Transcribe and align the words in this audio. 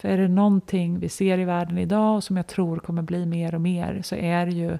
För 0.00 0.08
är 0.08 0.18
det 0.18 0.28
någonting 0.28 0.98
vi 0.98 1.08
ser 1.08 1.38
i 1.38 1.44
världen 1.44 1.78
idag 1.78 2.16
och 2.16 2.24
som 2.24 2.36
jag 2.36 2.46
tror 2.46 2.76
kommer 2.76 3.02
bli 3.02 3.26
mer 3.26 3.54
och 3.54 3.60
mer 3.60 4.02
så 4.02 4.14
är 4.14 4.46
det 4.46 4.52
ju 4.52 4.78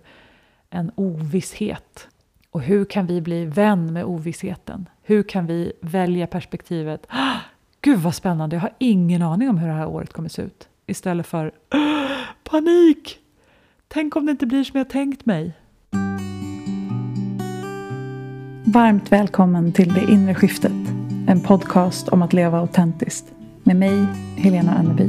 en 0.70 0.90
ovisshet. 0.94 2.08
Och 2.50 2.62
hur 2.62 2.84
kan 2.84 3.06
vi 3.06 3.20
bli 3.20 3.44
vän 3.44 3.92
med 3.92 4.04
ovissheten? 4.04 4.88
Hur 5.02 5.22
kan 5.22 5.46
vi 5.46 5.72
välja 5.80 6.26
perspektivet 6.26 7.06
ah, 7.08 7.36
Gud 7.80 7.98
vad 7.98 8.14
spännande, 8.14 8.56
jag 8.56 8.60
har 8.60 8.72
ingen 8.78 9.22
aning 9.22 9.48
om 9.48 9.58
hur 9.58 9.68
det 9.68 9.74
här 9.74 9.88
året 9.88 10.12
kommer 10.12 10.28
se 10.28 10.42
ut. 10.42 10.68
Istället 10.86 11.26
för 11.26 11.52
ah, 11.68 12.08
panik! 12.44 13.18
Tänk 13.88 14.16
om 14.16 14.26
det 14.26 14.32
inte 14.32 14.46
blir 14.46 14.64
som 14.64 14.78
jag 14.78 14.90
tänkt 14.90 15.26
mig. 15.26 15.52
Varmt 18.64 19.12
välkommen 19.12 19.72
till 19.72 19.94
Det 19.94 20.12
inre 20.12 20.34
skiftet. 20.34 20.72
En 21.28 21.40
podcast 21.40 22.08
om 22.08 22.22
att 22.22 22.32
leva 22.32 22.58
autentiskt. 22.58 23.37
Med 23.68 23.76
mig, 23.76 24.06
Helena 24.36 24.72
Anneby. 24.72 25.08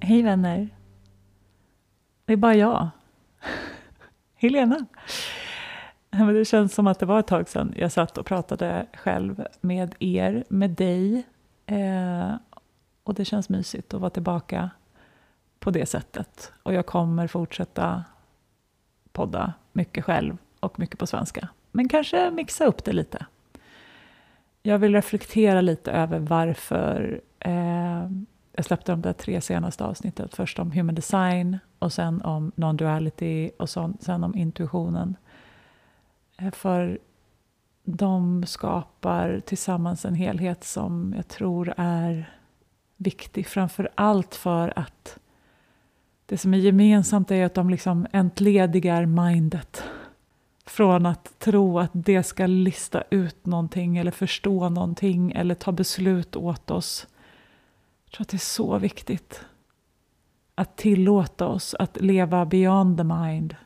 Hej 0.00 0.22
vänner. 0.22 0.68
Det 2.24 2.32
är 2.32 2.36
bara 2.36 2.54
jag. 2.54 2.88
Helena. 4.34 4.86
Det 6.10 6.44
känns 6.44 6.74
som 6.74 6.86
att 6.86 6.98
det 6.98 7.06
var 7.06 7.20
ett 7.20 7.26
tag 7.26 7.48
sedan 7.48 7.74
jag 7.76 7.92
satt 7.92 8.18
och 8.18 8.26
pratade 8.26 8.86
själv 8.94 9.46
med 9.60 9.94
er, 9.98 10.44
med 10.48 10.70
dig. 10.70 11.26
Eh, 11.66 12.34
och 13.04 13.14
det 13.14 13.24
känns 13.24 13.48
mysigt 13.48 13.94
att 13.94 14.00
vara 14.00 14.10
tillbaka 14.10 14.70
på 15.58 15.70
det 15.70 15.86
sättet. 15.86 16.52
Och 16.62 16.74
jag 16.74 16.86
kommer 16.86 17.26
fortsätta 17.26 18.04
podda 19.12 19.52
mycket 19.72 20.04
själv 20.04 20.36
och 20.60 20.78
mycket 20.78 20.98
på 20.98 21.06
svenska. 21.06 21.48
Men 21.76 21.88
kanske 21.88 22.30
mixa 22.30 22.66
upp 22.66 22.84
det 22.84 22.92
lite. 22.92 23.26
Jag 24.62 24.78
vill 24.78 24.94
reflektera 24.94 25.60
lite 25.60 25.92
över 25.92 26.18
varför 26.18 27.20
eh, 27.38 28.10
jag 28.52 28.64
släppte 28.64 28.92
de 28.92 29.02
där 29.02 29.12
tre 29.12 29.40
senaste 29.40 29.84
avsnitten. 29.84 30.28
Först 30.32 30.58
om 30.58 30.72
human 30.72 30.94
design 30.94 31.58
och 31.78 31.92
sen 31.92 32.22
om 32.22 32.52
non-duality 32.56 33.50
och 33.58 33.70
sen 34.00 34.24
om 34.24 34.36
intuitionen. 34.36 35.16
Eh, 36.38 36.50
för 36.50 36.98
de 37.84 38.46
skapar 38.46 39.40
tillsammans 39.44 40.04
en 40.04 40.14
helhet 40.14 40.64
som 40.64 41.14
jag 41.16 41.28
tror 41.28 41.74
är 41.76 42.32
viktig. 42.96 43.46
Framför 43.46 43.88
allt 43.94 44.34
för 44.34 44.78
att 44.78 45.18
det 46.26 46.38
som 46.38 46.54
är 46.54 46.58
gemensamt 46.58 47.30
är 47.30 47.44
att 47.44 47.54
de 47.54 47.70
liksom 47.70 48.06
entledigar 48.12 49.06
mindet. 49.06 49.84
Från 50.66 51.06
att 51.06 51.38
tro 51.38 51.78
att 51.78 51.90
det 51.92 52.22
ska 52.22 52.46
lista 52.46 53.02
ut 53.10 53.46
någonting 53.46 53.96
eller 53.96 54.10
förstå 54.10 54.68
någonting 54.68 55.32
eller 55.32 55.54
ta 55.54 55.72
beslut 55.72 56.36
åt 56.36 56.70
oss. 56.70 57.06
Jag 58.04 58.12
tror 58.12 58.22
att 58.22 58.28
det 58.28 58.36
är 58.36 58.38
så 58.38 58.78
viktigt. 58.78 59.44
Att 60.54 60.76
tillåta 60.76 61.46
oss 61.46 61.74
att 61.78 62.00
leva 62.00 62.44
beyond 62.44 62.98
the 62.98 63.04
mind. 63.04 63.56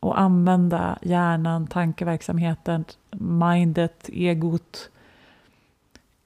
Och 0.00 0.20
använda 0.20 0.98
hjärnan, 1.02 1.66
tankeverksamheten, 1.66 2.84
mindet, 3.10 4.08
egot, 4.12 4.90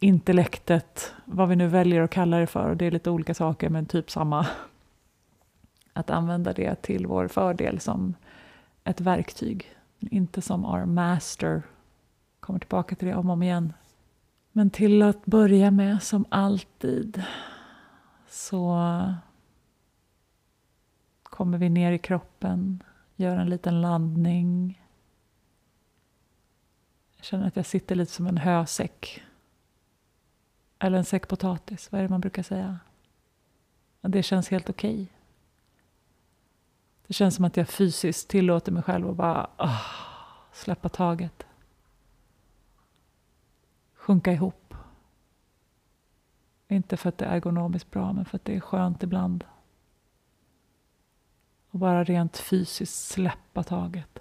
intellektet, 0.00 1.14
vad 1.24 1.48
vi 1.48 1.56
nu 1.56 1.68
väljer 1.68 2.02
att 2.02 2.10
kalla 2.10 2.38
det 2.38 2.46
för. 2.46 2.74
Det 2.74 2.84
är 2.84 2.90
lite 2.90 3.10
olika 3.10 3.34
saker 3.34 3.68
men 3.68 3.86
typ 3.86 4.10
samma. 4.10 4.46
Att 5.92 6.10
använda 6.10 6.52
det 6.52 6.74
till 6.82 7.06
vår 7.06 7.28
fördel 7.28 7.80
som 7.80 8.14
ett 8.84 9.00
verktyg. 9.00 9.76
Inte 9.98 10.42
som 10.42 10.64
our 10.64 10.84
master. 10.84 11.62
Kommer 12.40 12.58
tillbaka 12.58 12.94
till 12.94 13.08
det 13.08 13.14
om 13.14 13.26
och 13.26 13.32
om 13.32 13.42
igen. 13.42 13.72
Men 14.52 14.70
till 14.70 15.02
att 15.02 15.26
börja 15.26 15.70
med, 15.70 16.02
som 16.02 16.24
alltid, 16.28 17.22
så 18.28 18.78
kommer 21.22 21.58
vi 21.58 21.68
ner 21.68 21.92
i 21.92 21.98
kroppen, 21.98 22.82
gör 23.16 23.36
en 23.36 23.50
liten 23.50 23.80
landning. 23.80 24.82
Jag 27.16 27.24
känner 27.24 27.46
att 27.46 27.56
jag 27.56 27.66
sitter 27.66 27.94
lite 27.94 28.12
som 28.12 28.26
en 28.26 28.36
hösäck. 28.36 29.22
Eller 30.78 30.98
en 30.98 31.04
säck 31.04 31.28
potatis, 31.28 31.92
vad 31.92 31.98
är 31.98 32.02
det 32.02 32.10
man 32.10 32.20
brukar 32.20 32.42
säga? 32.42 32.78
Det 34.00 34.22
känns 34.22 34.48
helt 34.48 34.70
okej. 34.70 35.02
Okay. 35.02 35.06
Det 37.10 37.14
känns 37.14 37.34
som 37.34 37.44
att 37.44 37.56
jag 37.56 37.68
fysiskt 37.68 38.28
tillåter 38.28 38.72
mig 38.72 38.82
själv 38.82 39.10
att 39.10 39.16
bara 39.16 39.50
åh, 39.58 39.82
släppa 40.52 40.88
taget. 40.88 41.46
Sjunka 43.94 44.32
ihop. 44.32 44.74
Inte 46.68 46.96
för 46.96 47.08
att 47.08 47.18
det 47.18 47.24
är 47.24 47.36
ergonomiskt 47.36 47.90
bra, 47.90 48.12
men 48.12 48.24
för 48.24 48.36
att 48.36 48.44
det 48.44 48.56
är 48.56 48.60
skönt 48.60 49.02
ibland. 49.02 49.44
Och 51.70 51.78
bara 51.78 52.04
rent 52.04 52.36
fysiskt 52.36 53.08
släppa 53.08 53.62
taget. 53.62 54.18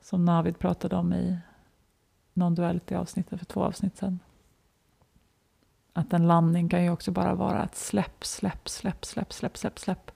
Som 0.00 0.24
Navid 0.24 0.58
pratade 0.58 0.96
om 0.96 1.12
i 1.12 1.38
non-duality-avsnittet 2.34 3.38
för 3.38 3.46
två 3.46 3.64
avsnitt 3.64 3.96
sedan. 3.96 4.18
Att 5.96 6.12
en 6.12 6.28
landning 6.28 6.68
kan 6.68 6.84
ju 6.84 6.90
också 6.90 7.10
bara 7.10 7.34
vara 7.34 7.58
att 7.58 7.76
släpp, 7.76 8.24
släpp, 8.24 8.68
släpp, 8.68 9.04
släpp, 9.04 9.32
släpp, 9.32 9.56
släpp, 9.56 9.78
släpp. 9.78 10.10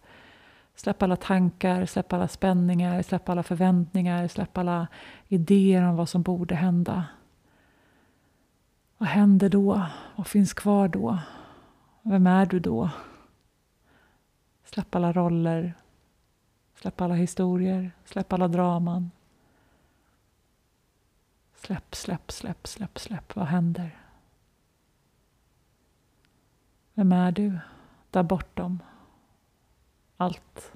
Släpp 0.75 1.03
alla 1.03 1.17
tankar, 1.17 1.87
släpp 1.87 2.13
alla 2.13 2.29
spänningar, 2.29 3.03
släpp 3.03 3.29
alla 3.29 3.43
förväntningar, 3.43 4.29
släpp 4.29 4.59
alla 4.59 4.87
idéer 5.29 5.83
om 5.83 5.97
vad 5.97 6.09
som 6.09 6.23
borde 6.23 6.55
hända. 6.55 7.05
Vad 8.99 9.09
händer 9.09 9.49
då? 9.49 9.83
Vad 10.17 10.27
finns 10.27 10.53
kvar 10.55 10.89
då? 10.89 11.19
Vem 12.03 12.27
är 12.27 12.47
du 12.47 12.61
då? 12.61 12.91
Släpp 14.65 14.95
alla 14.95 15.13
roller, 15.13 15.75
släpp 16.75 17.01
alla 17.01 17.15
historier, 17.15 17.91
släpp 18.05 18.33
alla 18.33 18.49
draman. 18.49 19.11
Släpp, 21.57 21.95
släpp, 21.95 22.33
släpp, 22.33 22.69
släpp, 22.69 22.99
släpp. 22.99 23.37
Vad 23.37 23.47
händer? 23.47 23.97
Vem 27.01 27.13
är 27.13 27.33
du 27.33 27.59
där 28.11 28.23
bortom 28.23 28.83
allt 30.17 30.73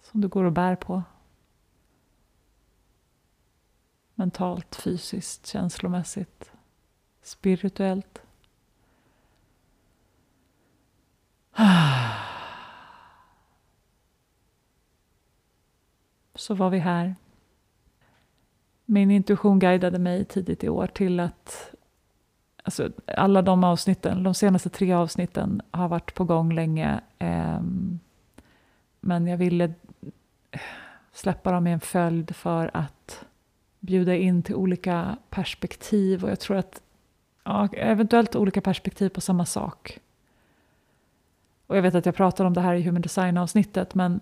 som 0.00 0.20
du 0.20 0.28
går 0.28 0.44
och 0.44 0.52
bär 0.52 0.76
på? 0.76 1.02
Mentalt, 4.14 4.76
fysiskt, 4.76 5.46
känslomässigt, 5.46 6.52
spirituellt. 7.22 8.22
Så 16.34 16.54
var 16.54 16.70
vi 16.70 16.78
här. 16.78 17.14
Min 18.84 19.10
intuition 19.10 19.58
guidade 19.58 19.98
mig 19.98 20.24
tidigt 20.24 20.64
i 20.64 20.68
år 20.68 20.86
till 20.86 21.20
att 21.20 21.74
Alltså, 22.62 22.90
alla 23.06 23.42
de 23.42 23.64
avsnitten, 23.64 24.22
de 24.22 24.34
senaste 24.34 24.68
tre 24.68 24.92
avsnitten 24.92 25.62
har 25.70 25.88
varit 25.88 26.14
på 26.14 26.24
gång 26.24 26.52
länge. 26.52 27.00
Eh, 27.18 27.60
men 29.00 29.26
jag 29.26 29.36
ville 29.36 29.74
släppa 31.12 31.52
dem 31.52 31.66
i 31.66 31.72
en 31.72 31.80
följd 31.80 32.36
för 32.36 32.70
att 32.74 33.24
bjuda 33.80 34.16
in 34.16 34.42
till 34.42 34.54
olika 34.54 35.16
perspektiv. 35.30 36.24
Och 36.24 36.30
jag 36.30 36.40
tror 36.40 36.56
att, 36.56 36.82
ja, 37.44 37.68
eventuellt 37.72 38.36
olika 38.36 38.60
perspektiv 38.60 39.08
på 39.08 39.20
samma 39.20 39.46
sak. 39.46 39.98
Och 41.66 41.76
jag 41.76 41.82
vet 41.82 41.94
att 41.94 42.06
jag 42.06 42.14
pratade 42.14 42.46
om 42.46 42.54
det 42.54 42.60
här 42.60 42.74
i 42.74 42.82
Human 42.82 43.02
Design-avsnittet, 43.02 43.94
men 43.94 44.20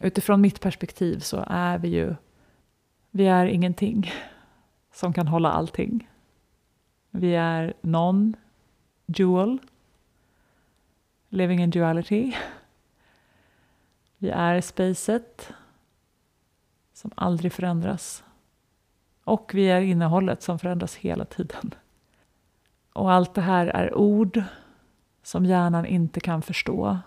utifrån 0.00 0.40
mitt 0.40 0.60
perspektiv 0.60 1.18
så 1.18 1.44
är 1.46 1.78
vi 1.78 1.88
ju, 1.88 2.14
vi 3.10 3.26
är 3.26 3.46
ingenting 3.46 4.12
som 4.92 5.12
kan 5.12 5.28
hålla 5.28 5.50
allting. 5.50 6.08
Vi 7.14 7.34
är 7.34 7.74
non-dual, 7.80 9.58
living 11.28 11.62
in 11.62 11.70
duality. 11.70 12.36
Vi 14.18 14.30
är 14.30 14.60
spacet 14.60 15.52
som 16.92 17.10
aldrig 17.14 17.52
förändras. 17.52 18.24
Och 19.24 19.50
vi 19.54 19.70
är 19.70 19.80
innehållet 19.80 20.42
som 20.42 20.58
förändras 20.58 20.96
hela 20.96 21.24
tiden. 21.24 21.74
Och 22.92 23.12
allt 23.12 23.34
det 23.34 23.40
här 23.40 23.66
är 23.66 23.94
ord 23.94 24.42
som 25.22 25.44
hjärnan 25.46 25.86
inte 25.86 26.20
kan 26.20 26.42
förstå. 26.42 26.98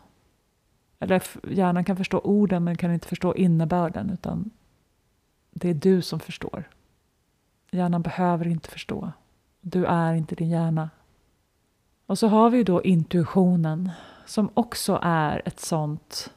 Eller 1.00 1.24
hjärnan 1.50 1.86
kan 1.86 1.98
förstå 1.98 2.20
orden 2.20 2.64
men 2.64 2.78
kan 2.78 2.94
inte 2.94 3.08
förstå 3.08 3.36
innebörden 3.36 4.10
utan 4.10 4.52
det 5.52 5.70
är 5.70 5.74
du 5.74 6.02
som 6.02 6.20
förstår. 6.20 6.70
Hjärnan 7.72 8.02
behöver 8.02 8.48
inte 8.48 8.70
förstå. 8.70 9.12
Du 9.68 9.86
är 9.86 10.14
inte 10.14 10.36
din 10.36 10.50
hjärna. 10.50 10.90
Och 12.06 12.20
så 12.20 12.28
har 12.28 12.50
vi 12.50 12.64
då 12.64 12.84
intuitionen 12.84 13.92
som 14.26 14.50
också 14.54 15.00
är 15.02 15.42
ett 15.46 15.60
sånt 15.60 16.34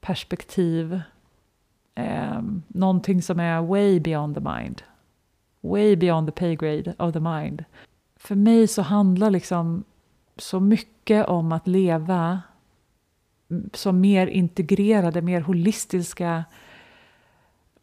perspektiv 0.00 1.00
Eh, 1.96 2.42
någonting 2.68 3.22
som 3.22 3.40
är 3.40 3.62
way 3.62 4.00
beyond 4.00 4.34
the 4.34 4.40
mind. 4.40 4.82
Way 5.60 5.96
beyond 5.96 6.28
the 6.28 6.32
pay 6.32 6.56
grade 6.56 6.94
of 6.98 7.12
the 7.12 7.20
mind. 7.20 7.64
För 8.16 8.34
mig 8.34 8.66
så 8.66 8.82
handlar 8.82 9.30
liksom 9.30 9.84
så 10.36 10.60
mycket 10.60 11.26
om 11.26 11.52
att 11.52 11.66
leva 11.66 12.40
mm, 13.50 13.70
som 13.72 14.00
mer 14.00 14.26
integrerade, 14.26 15.22
mer 15.22 15.40
holistiska 15.40 16.44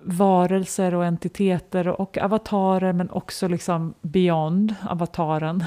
varelser 0.05 0.95
och 0.95 1.05
entiteter 1.05 1.87
och 1.87 2.17
avatarer 2.17 2.93
men 2.93 3.09
också 3.09 3.47
liksom 3.47 3.93
beyond 4.01 4.75
avataren. 4.89 5.63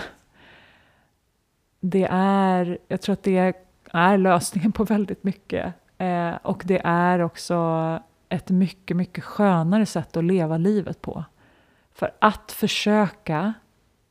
Det 1.81 2.09
är, 2.11 2.79
jag 2.89 3.01
tror 3.01 3.13
att 3.13 3.23
det 3.23 3.55
är 3.93 4.19
lösningen 4.19 4.73
på 4.73 4.85
väldigt 4.85 5.25
mycket. 5.25 5.75
Eh, 5.99 6.35
och 6.43 6.63
det 6.67 6.81
är 6.85 7.21
också 7.21 8.01
ett 8.29 8.51
mycket, 8.51 8.97
mycket 8.97 9.25
skönare 9.25 9.87
sätt 9.87 10.17
att 10.17 10.25
leva 10.25 10.57
livet 10.57 11.03
på. 11.03 11.25
För 11.95 12.11
att 12.19 12.53
försöka 12.53 13.55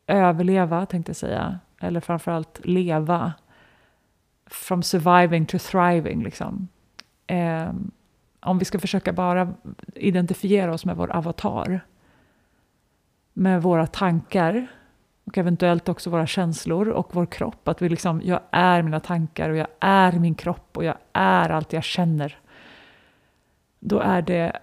överleva, 0.07 0.85
tänkte 0.85 1.09
jag 1.09 1.15
säga, 1.17 1.59
eller 1.81 1.99
framförallt 1.99 2.65
leva, 2.65 3.33
from 4.45 4.83
surviving 4.83 5.45
to 5.45 5.57
thriving, 5.59 6.23
liksom. 6.23 6.67
Eh, 7.27 7.71
om 8.45 8.57
vi 8.57 8.65
ska 8.65 8.79
försöka 8.79 9.13
bara 9.13 9.53
identifiera 9.95 10.73
oss 10.73 10.85
med 10.85 10.95
vår 10.95 11.11
avatar, 11.11 11.85
med 13.33 13.61
våra 13.61 13.87
tankar 13.87 14.67
och 15.23 15.37
eventuellt 15.37 15.89
också 15.89 16.09
våra 16.09 16.27
känslor 16.27 16.89
och 16.89 17.15
vår 17.15 17.25
kropp. 17.25 17.67
Att 17.67 17.81
vi 17.81 17.89
liksom, 17.89 18.21
jag 18.23 18.39
är 18.51 18.81
mina 18.81 18.99
tankar 18.99 19.49
och 19.49 19.57
jag 19.57 19.67
är 19.79 20.11
min 20.11 20.35
kropp 20.35 20.77
och 20.77 20.83
jag 20.83 20.97
är 21.13 21.49
allt 21.49 21.73
jag 21.73 21.83
känner. 21.83 22.39
Då 23.79 23.99
är 23.99 24.21
det 24.21 24.59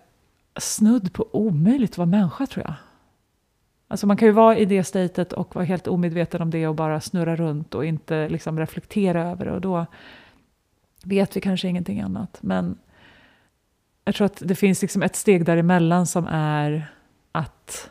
snudd 0.56 1.12
på 1.12 1.28
omöjligt 1.32 1.90
att 1.90 1.98
vara 1.98 2.06
människa 2.06 2.46
tror 2.46 2.66
jag. 2.66 2.74
Alltså 3.88 4.06
man 4.06 4.16
kan 4.16 4.28
ju 4.28 4.32
vara 4.32 4.58
i 4.58 4.64
det 4.64 4.84
statet 4.84 5.32
och 5.32 5.54
vara 5.54 5.64
helt 5.64 5.86
omedveten 5.86 6.42
om 6.42 6.50
det 6.50 6.66
och 6.66 6.74
bara 6.74 7.00
snurra 7.00 7.36
runt 7.36 7.74
och 7.74 7.84
inte 7.84 8.28
liksom 8.28 8.58
reflektera 8.58 9.30
över 9.30 9.44
det 9.44 9.52
och 9.52 9.60
då 9.60 9.86
vet 11.04 11.36
vi 11.36 11.40
kanske 11.40 11.68
ingenting 11.68 12.00
annat. 12.00 12.38
Men 12.40 12.78
jag 14.04 14.14
tror 14.14 14.24
att 14.24 14.42
det 14.44 14.54
finns 14.54 14.82
liksom 14.82 15.02
ett 15.02 15.16
steg 15.16 15.44
däremellan 15.44 16.06
som 16.06 16.26
är 16.30 16.92
att 17.32 17.90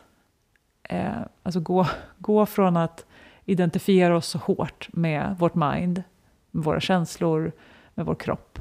eh, 0.82 1.20
alltså 1.42 1.60
gå, 1.60 1.86
gå 2.18 2.46
från 2.46 2.76
att 2.76 3.06
identifiera 3.44 4.16
oss 4.16 4.26
så 4.26 4.38
hårt 4.38 4.88
med 4.92 5.36
vårt 5.38 5.54
mind, 5.54 6.02
med 6.50 6.64
våra 6.64 6.80
känslor, 6.80 7.52
med 7.94 8.06
vår 8.06 8.14
kropp 8.14 8.58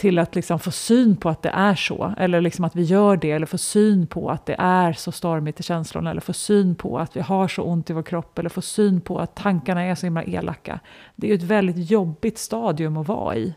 till 0.00 0.18
att 0.18 0.34
liksom 0.34 0.58
få 0.58 0.70
syn 0.70 1.16
på 1.16 1.28
att 1.28 1.42
det 1.42 1.48
är 1.48 1.74
så, 1.74 2.14
eller 2.18 2.40
liksom 2.40 2.64
att 2.64 2.76
vi 2.76 2.82
gör 2.82 3.16
det, 3.16 3.30
eller 3.30 3.46
få 3.46 3.58
syn 3.58 4.06
på 4.06 4.30
att 4.30 4.46
det 4.46 4.56
är 4.58 4.92
så 4.92 5.12
stormigt 5.12 5.60
i 5.60 5.62
känslorna, 5.62 6.10
eller 6.10 6.20
få 6.20 6.32
syn 6.32 6.74
på 6.74 6.98
att 6.98 7.16
vi 7.16 7.20
har 7.20 7.48
så 7.48 7.62
ont 7.62 7.90
i 7.90 7.92
vår 7.92 8.02
kropp, 8.02 8.38
eller 8.38 8.48
få 8.48 8.62
syn 8.62 9.00
på 9.00 9.18
att 9.18 9.34
tankarna 9.34 9.82
är 9.82 9.94
så 9.94 10.06
himla 10.06 10.24
elaka. 10.24 10.80
Det 11.16 11.26
är 11.26 11.28
ju 11.28 11.34
ett 11.34 11.42
väldigt 11.42 11.90
jobbigt 11.90 12.38
stadium 12.38 12.96
att 12.96 13.08
vara 13.08 13.36
i. 13.36 13.54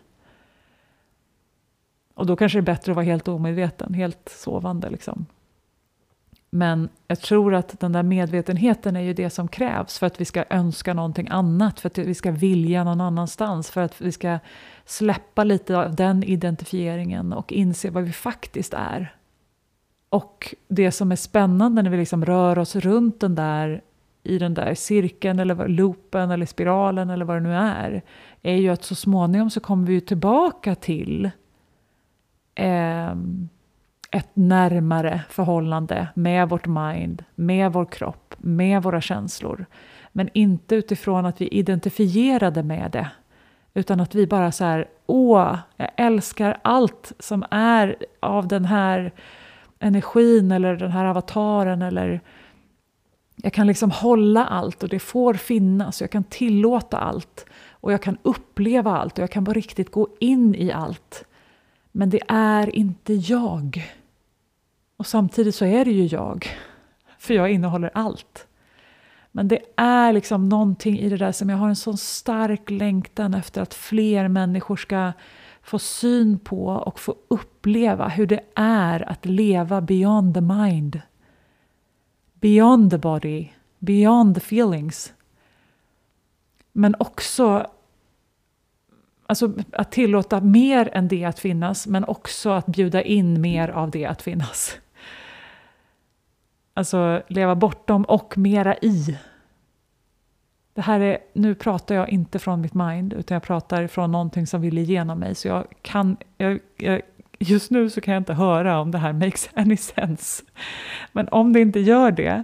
Och 2.14 2.26
då 2.26 2.36
kanske 2.36 2.58
det 2.58 2.62
är 2.62 2.76
bättre 2.76 2.92
att 2.92 2.96
vara 2.96 3.06
helt 3.06 3.28
omedveten, 3.28 3.94
helt 3.94 4.30
sovande. 4.30 4.90
Liksom. 4.90 5.26
Men 6.56 6.90
jag 7.08 7.20
tror 7.20 7.56
att 7.56 7.80
den 7.80 7.92
där 7.92 8.04
medvetenheten 8.04 8.96
är 8.96 9.02
ju 9.02 9.14
det 9.14 9.30
som 9.30 9.48
krävs 9.48 10.00
för 10.00 10.08
att 10.08 10.22
vi 10.22 10.26
ska 10.26 10.46
önska 10.50 10.94
någonting 10.94 11.28
annat, 11.32 11.80
för 11.80 11.90
att 11.90 11.98
vi 11.98 12.14
ska 12.14 12.32
vilja 12.32 12.84
någon 12.84 13.02
annanstans, 13.02 13.72
för 13.72 13.82
att 13.82 14.02
vi 14.02 14.12
ska 14.12 14.40
släppa 14.86 15.44
lite 15.44 15.78
av 15.78 15.96
den 15.96 16.24
identifieringen 16.24 17.34
och 17.34 17.52
inse 17.52 17.90
vad 17.90 18.04
vi 18.04 18.12
faktiskt 18.12 18.74
är. 18.74 19.16
Och 20.10 20.56
det 20.68 20.92
som 20.92 21.12
är 21.12 21.16
spännande 21.16 21.82
när 21.82 21.90
vi 21.90 21.98
liksom 21.98 22.26
rör 22.26 22.60
oss 22.60 22.76
runt 22.76 23.20
den 23.20 23.36
där, 23.36 23.82
i 24.24 24.38
den 24.38 24.54
där 24.54 24.76
cirkeln 24.76 25.40
eller 25.40 25.68
loopen 25.68 26.32
eller 26.32 26.46
spiralen 26.46 27.10
eller 27.10 27.26
vad 27.26 27.38
det 27.38 27.42
nu 27.42 27.54
är, 27.54 28.02
är 28.42 28.56
ju 28.56 28.70
att 28.70 28.84
så 28.84 28.96
småningom 28.96 29.50
så 29.50 29.60
kommer 29.60 29.88
vi 29.88 29.94
ju 29.94 30.00
tillbaka 30.00 30.76
till 30.76 31.32
eh, 32.56 33.16
ett 34.12 34.30
närmare 34.34 35.22
förhållande 35.30 36.08
med 36.14 36.50
vårt 36.50 36.68
mind, 36.68 37.24
med 37.36 37.74
vår 37.74 37.86
kropp, 37.86 38.36
med 38.38 38.84
våra 38.84 39.02
känslor. 39.02 39.66
Men 40.12 40.30
inte 40.34 40.76
utifrån 40.76 41.26
att 41.26 41.42
vi 41.42 41.48
identifierade 41.48 42.64
med 42.64 42.92
det. 42.92 43.10
Utan 43.74 44.00
att 44.00 44.16
vi 44.16 44.28
bara 44.28 44.52
så 44.52 44.64
här, 44.64 44.88
åh, 45.06 45.58
jag 45.78 45.90
älskar 45.98 46.60
allt 46.62 47.12
som 47.20 47.46
är 47.52 47.96
av 48.20 48.48
den 48.48 48.66
här 48.66 49.12
energin 49.80 50.52
eller 50.52 50.76
den 50.76 50.92
här 50.92 51.06
avataren 51.06 51.82
eller 51.82 52.22
jag 53.36 53.54
kan 53.54 53.68
liksom 53.68 53.92
hålla 53.92 54.46
allt 54.46 54.84
och 54.84 54.90
det 54.90 55.00
får 55.00 55.34
finnas, 55.34 56.02
jag 56.02 56.12
kan 56.12 56.24
tillåta 56.24 56.98
allt 56.98 57.46
och 57.70 57.94
jag 57.94 58.02
kan 58.02 58.18
uppleva 58.24 58.98
allt 58.98 59.18
och 59.18 59.24
jag 59.24 59.32
kan 59.32 59.44
bara 59.44 59.54
riktigt 59.54 59.92
gå 59.92 60.08
in 60.20 60.56
i 60.56 60.72
allt. 60.72 61.26
Men 61.96 62.10
det 62.10 62.22
är 62.28 62.76
inte 62.76 63.14
jag. 63.14 63.94
Och 64.98 65.08
samtidigt 65.08 65.56
så 65.56 65.66
är 65.66 65.86
det 65.86 65.92
ju 65.92 66.06
jag, 66.06 66.48
för 67.18 67.34
jag 67.34 67.52
innehåller 67.52 67.92
allt. 67.94 68.48
Men 69.32 69.48
det 69.48 69.60
är 69.76 70.14
liksom 70.14 70.50
någonting 70.50 71.00
i 71.00 71.10
det 71.10 71.18
där 71.18 71.32
som 71.32 71.50
jag 71.50 71.58
har 71.58 71.70
en 71.70 71.76
sån 71.76 71.98
stark 71.98 72.70
längtan 72.70 73.34
efter 73.34 73.62
att 73.62 73.74
fler 73.74 74.28
människor 74.28 74.76
ska 74.76 75.12
få 75.62 75.80
syn 75.80 76.40
på 76.40 76.66
och 76.66 77.00
få 77.00 77.16
uppleva 77.28 78.08
hur 78.08 78.28
det 78.28 78.42
är 78.56 79.10
att 79.10 79.26
leva 79.26 79.82
beyond 79.82 80.34
the 80.34 80.42
mind. 80.42 81.02
Beyond 82.34 82.92
the 82.92 82.98
body, 82.98 83.50
beyond 83.80 84.36
the 84.36 84.42
feelings. 84.42 85.14
Men 86.72 86.96
också 87.00 87.68
alltså, 89.26 89.54
att 89.72 89.92
tillåta 89.92 90.42
mer 90.42 90.90
än 90.94 91.08
det 91.08 91.26
att 91.26 91.40
finnas, 91.40 91.88
men 91.88 92.06
också 92.06 92.50
att 92.50 92.66
bjuda 92.66 93.02
in 93.02 93.42
mer 93.42 93.70
av 93.70 93.92
det 93.92 94.06
att 94.06 94.22
finnas. 94.22 94.78
Alltså 96.74 97.22
leva 97.28 97.56
bortom 97.56 98.04
och 98.04 98.38
mera 98.38 98.78
i. 98.78 99.18
Det 100.74 100.82
här 100.82 101.00
är, 101.00 101.18
nu 101.34 101.56
pratar 101.56 101.96
jag 101.96 102.10
inte 102.10 102.40
från 102.40 102.62
mitt 102.62 102.74
mind, 102.74 103.14
utan 103.14 103.36
jag 103.36 103.44
pratar 103.44 103.88
från 103.88 104.12
någonting 104.12 104.48
som 104.48 104.62
vill 104.62 104.78
igenom 104.78 105.20
mig. 105.20 105.36
Så 105.36 105.48
jag 105.48 105.68
kan, 105.82 106.18
jag, 106.38 106.60
jag, 106.78 107.02
just 107.40 107.72
nu 107.72 107.90
så 107.90 108.02
kan 108.02 108.14
jag 108.14 108.22
inte 108.22 108.34
höra 108.34 108.80
om 108.80 108.92
det 108.92 108.98
här 108.98 109.14
makes 109.14 109.50
any 109.54 109.78
sense. 109.78 110.44
Men 111.12 111.28
om 111.28 111.54
det 111.54 111.62
inte 111.62 111.80
gör 111.80 112.12
det, 112.12 112.44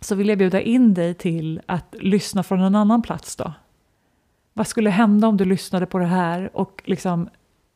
så 0.00 0.14
vill 0.14 0.28
jag 0.28 0.38
bjuda 0.38 0.60
in 0.60 0.94
dig 0.94 1.14
till 1.14 1.60
att 1.66 1.94
lyssna 2.00 2.42
från 2.42 2.60
en 2.60 2.74
annan 2.74 3.02
plats 3.02 3.36
då. 3.36 3.52
Vad 4.58 4.66
skulle 4.66 4.90
hända 4.90 5.28
om 5.28 5.36
du 5.36 5.44
lyssnade 5.44 5.86
på 5.86 5.98
det 5.98 6.06
här 6.06 6.56
och 6.56 6.82
liksom 6.84 7.28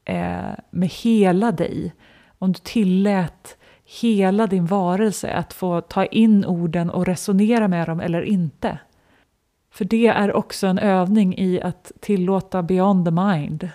eh, 0.05 0.51
med 0.71 0.89
hela 0.89 1.53
dig, 1.53 1.95
om 2.39 2.53
du 2.53 2.59
tillät 2.59 3.57
hela 4.01 4.47
din 4.47 4.67
varelse 4.67 5.33
att 5.33 5.53
få 5.53 5.81
ta 5.81 6.05
in 6.05 6.45
orden 6.45 6.91
och 6.91 7.07
resonera 7.07 7.69
med 7.69 7.89
dem 7.89 8.01
eller 8.01 8.23
inte. 8.23 8.79
För 9.71 9.85
det 9.85 10.07
är 10.07 10.33
också 10.33 10.67
en 10.67 10.79
övning 10.79 11.39
i 11.39 11.63
att 11.63 11.93
tillåta 12.01 12.63
beyond 12.63 13.05
the 13.05 13.11
mind. 13.11 13.69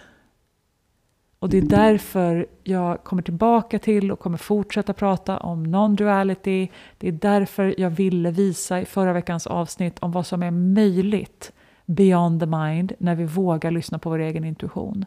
Och 1.39 1.49
det 1.49 1.57
är 1.57 1.61
därför 1.61 2.47
jag 2.63 3.03
kommer 3.03 3.21
tillbaka 3.21 3.79
till 3.79 4.11
och 4.11 4.19
kommer 4.19 4.37
fortsätta 4.37 4.93
prata 4.93 5.37
om 5.37 5.67
non-duality. 5.67 6.67
Det 6.97 7.07
är 7.07 7.11
därför 7.11 7.75
jag 7.77 7.89
ville 7.89 8.31
visa 8.31 8.81
i 8.81 8.85
förra 8.85 9.13
veckans 9.13 9.47
avsnitt 9.47 9.99
om 9.99 10.11
vad 10.11 10.25
som 10.25 10.43
är 10.43 10.51
möjligt 10.51 11.51
beyond 11.87 12.39
the 12.39 12.45
mind 12.45 12.93
när 12.97 13.15
vi 13.15 13.25
vågar 13.25 13.71
lyssna 13.71 13.99
på 13.99 14.09
vår 14.09 14.19
egen 14.19 14.43
intuition. 14.43 15.05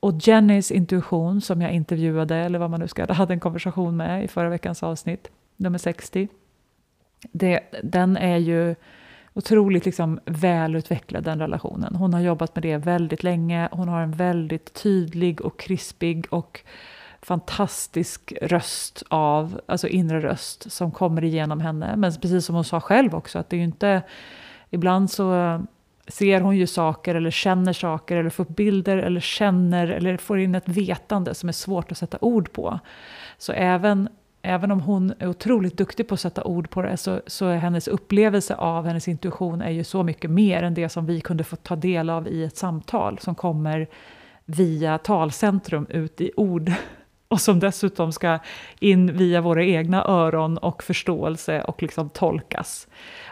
Och 0.00 0.14
Jennys 0.20 0.70
intuition 0.70 1.40
som 1.40 1.62
jag 1.62 1.72
intervjuade, 1.72 2.36
eller 2.36 2.58
vad 2.58 2.70
man 2.70 2.80
nu 2.80 2.88
ska, 2.88 3.12
hade 3.12 3.34
en 3.34 3.40
konversation 3.40 3.96
med 3.96 4.24
i 4.24 4.28
förra 4.28 4.48
veckans 4.48 4.82
avsnitt, 4.82 5.30
nummer 5.56 5.78
60. 5.78 6.28
Det, 7.32 7.60
den 7.82 8.16
är 8.16 8.36
ju 8.36 8.74
otroligt 9.34 9.84
liksom 9.84 10.20
välutvecklad, 10.24 11.24
den 11.24 11.38
relationen. 11.38 11.94
Hon 11.94 12.14
har 12.14 12.20
jobbat 12.20 12.54
med 12.54 12.62
det 12.62 12.76
väldigt 12.76 13.22
länge. 13.22 13.68
Hon 13.72 13.88
har 13.88 14.02
en 14.02 14.12
väldigt 14.12 14.74
tydlig 14.74 15.40
och 15.40 15.58
krispig 15.58 16.26
och 16.30 16.60
fantastisk 17.22 18.32
röst 18.42 19.02
av, 19.08 19.60
alltså 19.66 19.88
inre 19.88 20.20
röst 20.20 20.72
som 20.72 20.90
kommer 20.90 21.24
igenom 21.24 21.60
henne. 21.60 21.96
Men 21.96 22.12
precis 22.12 22.46
som 22.46 22.54
hon 22.54 22.64
sa 22.64 22.80
själv 22.80 23.14
också, 23.14 23.38
att 23.38 23.50
det 23.50 23.56
är 23.56 23.58
ju 23.58 23.64
inte... 23.64 24.02
Ibland 24.70 25.10
så 25.10 25.60
ser 26.08 26.40
hon 26.40 26.56
ju 26.56 26.66
saker 26.66 27.14
eller 27.14 27.30
känner 27.30 27.72
saker 27.72 28.16
eller 28.16 28.30
får 28.30 28.44
bilder 28.44 28.96
eller 28.96 29.20
känner 29.20 29.88
eller 29.88 30.16
får 30.16 30.38
in 30.38 30.54
ett 30.54 30.68
vetande 30.68 31.34
som 31.34 31.48
är 31.48 31.52
svårt 31.52 31.92
att 31.92 31.98
sätta 31.98 32.18
ord 32.20 32.52
på. 32.52 32.78
Så 33.38 33.52
även, 33.52 34.08
även 34.42 34.70
om 34.70 34.80
hon 34.80 35.12
är 35.18 35.28
otroligt 35.28 35.76
duktig 35.76 36.08
på 36.08 36.14
att 36.14 36.20
sätta 36.20 36.44
ord 36.44 36.70
på 36.70 36.82
det 36.82 36.96
så, 36.96 37.20
så 37.26 37.46
är 37.46 37.56
hennes 37.56 37.88
upplevelse 37.88 38.54
av 38.54 38.86
hennes 38.86 39.08
intuition 39.08 39.62
är 39.62 39.70
ju 39.70 39.84
så 39.84 40.02
mycket 40.02 40.30
mer 40.30 40.62
än 40.62 40.74
det 40.74 40.88
som 40.88 41.06
vi 41.06 41.20
kunde 41.20 41.44
få 41.44 41.56
ta 41.56 41.76
del 41.76 42.10
av 42.10 42.28
i 42.28 42.44
ett 42.44 42.56
samtal 42.56 43.18
som 43.18 43.34
kommer 43.34 43.86
via 44.44 44.98
talcentrum 44.98 45.86
ut 45.90 46.20
i 46.20 46.30
ord 46.36 46.72
och 47.28 47.40
som 47.40 47.60
dessutom 47.60 48.12
ska 48.12 48.38
in 48.80 49.16
via 49.16 49.40
våra 49.40 49.64
egna 49.64 50.04
öron 50.04 50.58
och 50.58 50.82
förståelse 50.82 51.62
och 51.62 51.82
liksom 51.82 52.10
tolkas. 52.10 52.88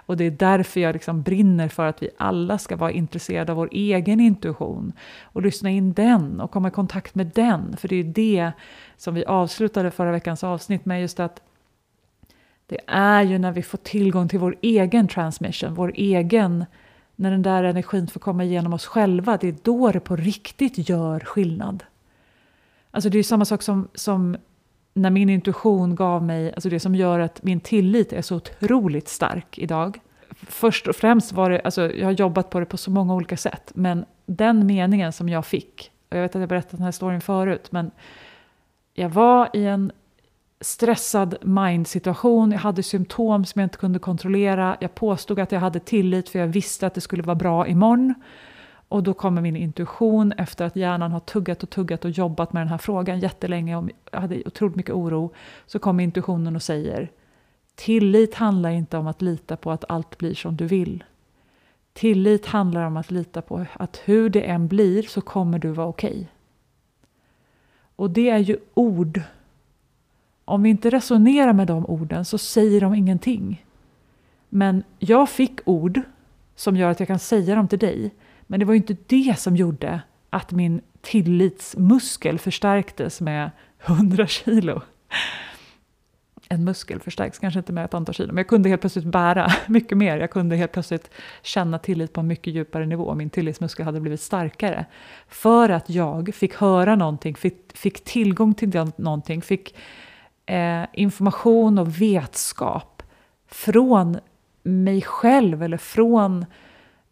Och 0.06 0.16
det 0.16 0.24
är 0.24 0.30
därför 0.30 0.80
jag 0.80 0.92
liksom 0.92 1.22
brinner 1.22 1.68
för 1.68 1.86
att 1.86 2.02
vi 2.02 2.10
alla 2.16 2.58
ska 2.58 2.76
vara 2.76 2.90
intresserade 2.90 3.52
av 3.52 3.58
vår 3.58 3.68
egen 3.72 4.20
intuition 4.20 4.92
och 5.22 5.42
lyssna 5.42 5.70
in 5.70 5.92
den 5.92 6.40
och 6.40 6.50
komma 6.50 6.68
i 6.68 6.70
kontakt 6.70 7.14
med 7.14 7.30
den. 7.34 7.76
För 7.76 7.88
det 7.88 7.96
är 7.96 8.04
det 8.04 8.52
som 8.96 9.14
vi 9.14 9.24
avslutade 9.24 9.90
förra 9.90 10.12
veckans 10.12 10.44
avsnitt 10.44 10.84
med, 10.84 11.00
just 11.00 11.20
att 11.20 11.42
det 12.66 12.78
är 12.86 13.22
ju 13.22 13.38
när 13.38 13.52
vi 13.52 13.62
får 13.62 13.78
tillgång 13.78 14.28
till 14.28 14.38
vår 14.38 14.56
egen 14.62 15.08
transmission, 15.08 15.74
vår 15.74 15.92
egen, 15.94 16.64
när 17.16 17.30
den 17.30 17.42
där 17.42 17.64
energin 17.64 18.08
får 18.08 18.20
komma 18.20 18.44
igenom 18.44 18.72
oss 18.72 18.86
själva, 18.86 19.36
det 19.36 19.48
är 19.48 19.56
då 19.62 19.90
det 19.92 20.00
på 20.00 20.16
riktigt 20.16 20.88
gör 20.88 21.20
skillnad. 21.20 21.84
Alltså 22.96 23.10
det 23.10 23.18
är 23.18 23.22
samma 23.22 23.44
sak 23.44 23.62
som, 23.62 23.88
som 23.94 24.36
när 24.94 25.10
min 25.10 25.30
intuition 25.30 25.94
gav 25.94 26.22
mig, 26.22 26.52
alltså 26.54 26.68
det 26.68 26.80
som 26.80 26.94
gör 26.94 27.18
att 27.18 27.42
min 27.42 27.60
tillit 27.60 28.12
är 28.12 28.22
så 28.22 28.36
otroligt 28.36 29.08
stark 29.08 29.58
idag. 29.58 30.00
Först 30.48 30.88
och 30.88 30.96
främst 30.96 31.32
var 31.32 31.50
det, 31.50 31.60
alltså 31.60 31.92
jag 31.92 32.06
har 32.06 32.12
jobbat 32.12 32.50
på 32.50 32.60
det 32.60 32.66
på 32.66 32.76
så 32.76 32.90
många 32.90 33.14
olika 33.14 33.36
sätt, 33.36 33.72
men 33.74 34.04
den 34.26 34.66
meningen 34.66 35.12
som 35.12 35.28
jag 35.28 35.46
fick, 35.46 35.90
och 36.08 36.16
jag 36.16 36.22
vet 36.22 36.36
att 36.36 36.40
jag 36.40 36.48
berättat 36.48 36.70
den 36.70 36.82
här 36.82 36.92
storyn 36.92 37.20
förut, 37.20 37.72
men 37.72 37.90
jag 38.94 39.08
var 39.08 39.48
i 39.52 39.64
en 39.64 39.92
stressad 40.60 41.36
mind-situation, 41.42 42.52
jag 42.52 42.58
hade 42.58 42.82
symptom 42.82 43.44
som 43.44 43.60
jag 43.60 43.66
inte 43.66 43.78
kunde 43.78 43.98
kontrollera, 43.98 44.76
jag 44.80 44.94
påstod 44.94 45.38
att 45.38 45.52
jag 45.52 45.60
hade 45.60 45.80
tillit 45.80 46.28
för 46.28 46.38
jag 46.38 46.46
visste 46.46 46.86
att 46.86 46.94
det 46.94 47.00
skulle 47.00 47.22
vara 47.22 47.34
bra 47.34 47.66
imorgon. 47.66 48.14
Och 48.88 49.02
då 49.02 49.14
kommer 49.14 49.42
min 49.42 49.56
intuition 49.56 50.32
efter 50.32 50.64
att 50.64 50.76
hjärnan 50.76 51.12
har 51.12 51.20
tuggat 51.20 51.62
och 51.62 51.70
tuggat 51.70 52.04
och 52.04 52.10
jobbat 52.10 52.52
med 52.52 52.60
den 52.60 52.68
här 52.68 52.78
frågan 52.78 53.20
jättelänge 53.20 53.76
och 53.76 53.88
jag 54.10 54.20
hade 54.20 54.42
otroligt 54.46 54.76
mycket 54.76 54.94
oro. 54.94 55.32
Så 55.66 55.78
kommer 55.78 56.04
intuitionen 56.04 56.56
och 56.56 56.62
säger 56.62 57.10
Tillit 57.74 58.34
handlar 58.34 58.70
inte 58.70 58.96
om 58.96 59.06
att 59.06 59.22
lita 59.22 59.56
på 59.56 59.70
att 59.70 59.84
allt 59.88 60.18
blir 60.18 60.34
som 60.34 60.56
du 60.56 60.66
vill. 60.66 61.04
Tillit 61.92 62.46
handlar 62.46 62.84
om 62.84 62.96
att 62.96 63.10
lita 63.10 63.42
på 63.42 63.66
att 63.72 64.00
hur 64.04 64.30
det 64.30 64.42
än 64.42 64.68
blir 64.68 65.02
så 65.02 65.20
kommer 65.20 65.58
du 65.58 65.70
vara 65.70 65.86
okej. 65.86 66.10
Okay. 66.10 66.26
Och 67.96 68.10
det 68.10 68.30
är 68.30 68.38
ju 68.38 68.56
ord. 68.74 69.22
Om 70.44 70.62
vi 70.62 70.70
inte 70.70 70.90
resonerar 70.90 71.52
med 71.52 71.66
de 71.66 71.86
orden 71.86 72.24
så 72.24 72.38
säger 72.38 72.80
de 72.80 72.94
ingenting. 72.94 73.64
Men 74.48 74.82
jag 74.98 75.28
fick 75.28 75.60
ord 75.64 76.00
som 76.54 76.76
gör 76.76 76.90
att 76.90 77.00
jag 77.00 77.06
kan 77.06 77.18
säga 77.18 77.54
dem 77.54 77.68
till 77.68 77.78
dig. 77.78 78.14
Men 78.46 78.60
det 78.60 78.66
var 78.66 78.72
ju 78.72 78.76
inte 78.78 78.96
det 79.06 79.38
som 79.38 79.56
gjorde 79.56 80.00
att 80.30 80.52
min 80.52 80.80
tillitsmuskel 81.00 82.38
förstärktes 82.38 83.20
med 83.20 83.50
100 83.86 84.26
kilo. 84.26 84.82
En 86.48 86.64
muskel 86.64 87.00
förstärks 87.00 87.38
kanske 87.38 87.60
inte 87.60 87.72
med 87.72 87.84
ett 87.84 87.94
antal 87.94 88.14
kilo, 88.14 88.28
men 88.28 88.36
jag 88.36 88.48
kunde 88.48 88.68
helt 88.68 88.80
plötsligt 88.80 89.04
bära 89.04 89.52
mycket 89.66 89.98
mer. 89.98 90.16
Jag 90.16 90.30
kunde 90.30 90.56
helt 90.56 90.72
plötsligt 90.72 91.10
känna 91.42 91.78
tillit 91.78 92.12
på 92.12 92.20
en 92.20 92.26
mycket 92.26 92.54
djupare 92.54 92.86
nivå. 92.86 93.14
Min 93.14 93.30
tillitsmuskel 93.30 93.84
hade 93.84 94.00
blivit 94.00 94.20
starkare. 94.20 94.86
För 95.28 95.68
att 95.68 95.90
jag 95.90 96.34
fick 96.34 96.54
höra 96.54 96.96
någonting, 96.96 97.34
fick, 97.34 97.76
fick 97.76 98.04
tillgång 98.04 98.54
till 98.54 98.90
någonting, 98.96 99.42
fick 99.42 99.74
eh, 100.46 100.82
information 100.92 101.78
och 101.78 102.00
vetskap 102.00 103.02
från 103.46 104.18
mig 104.62 105.02
själv 105.02 105.62
eller 105.62 105.76
från 105.76 106.46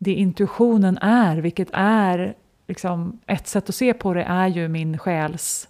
det 0.05 0.15
intuitionen 0.15 0.99
är, 0.99 1.37
vilket 1.37 1.69
är 1.73 2.35
liksom, 2.67 3.21
ett 3.27 3.47
sätt 3.47 3.69
att 3.69 3.75
se 3.75 3.95
på 3.95 4.15
det 4.15 4.23
är 4.23 4.49
ju 4.49 4.69
min 4.69 4.99
själs 4.99 5.69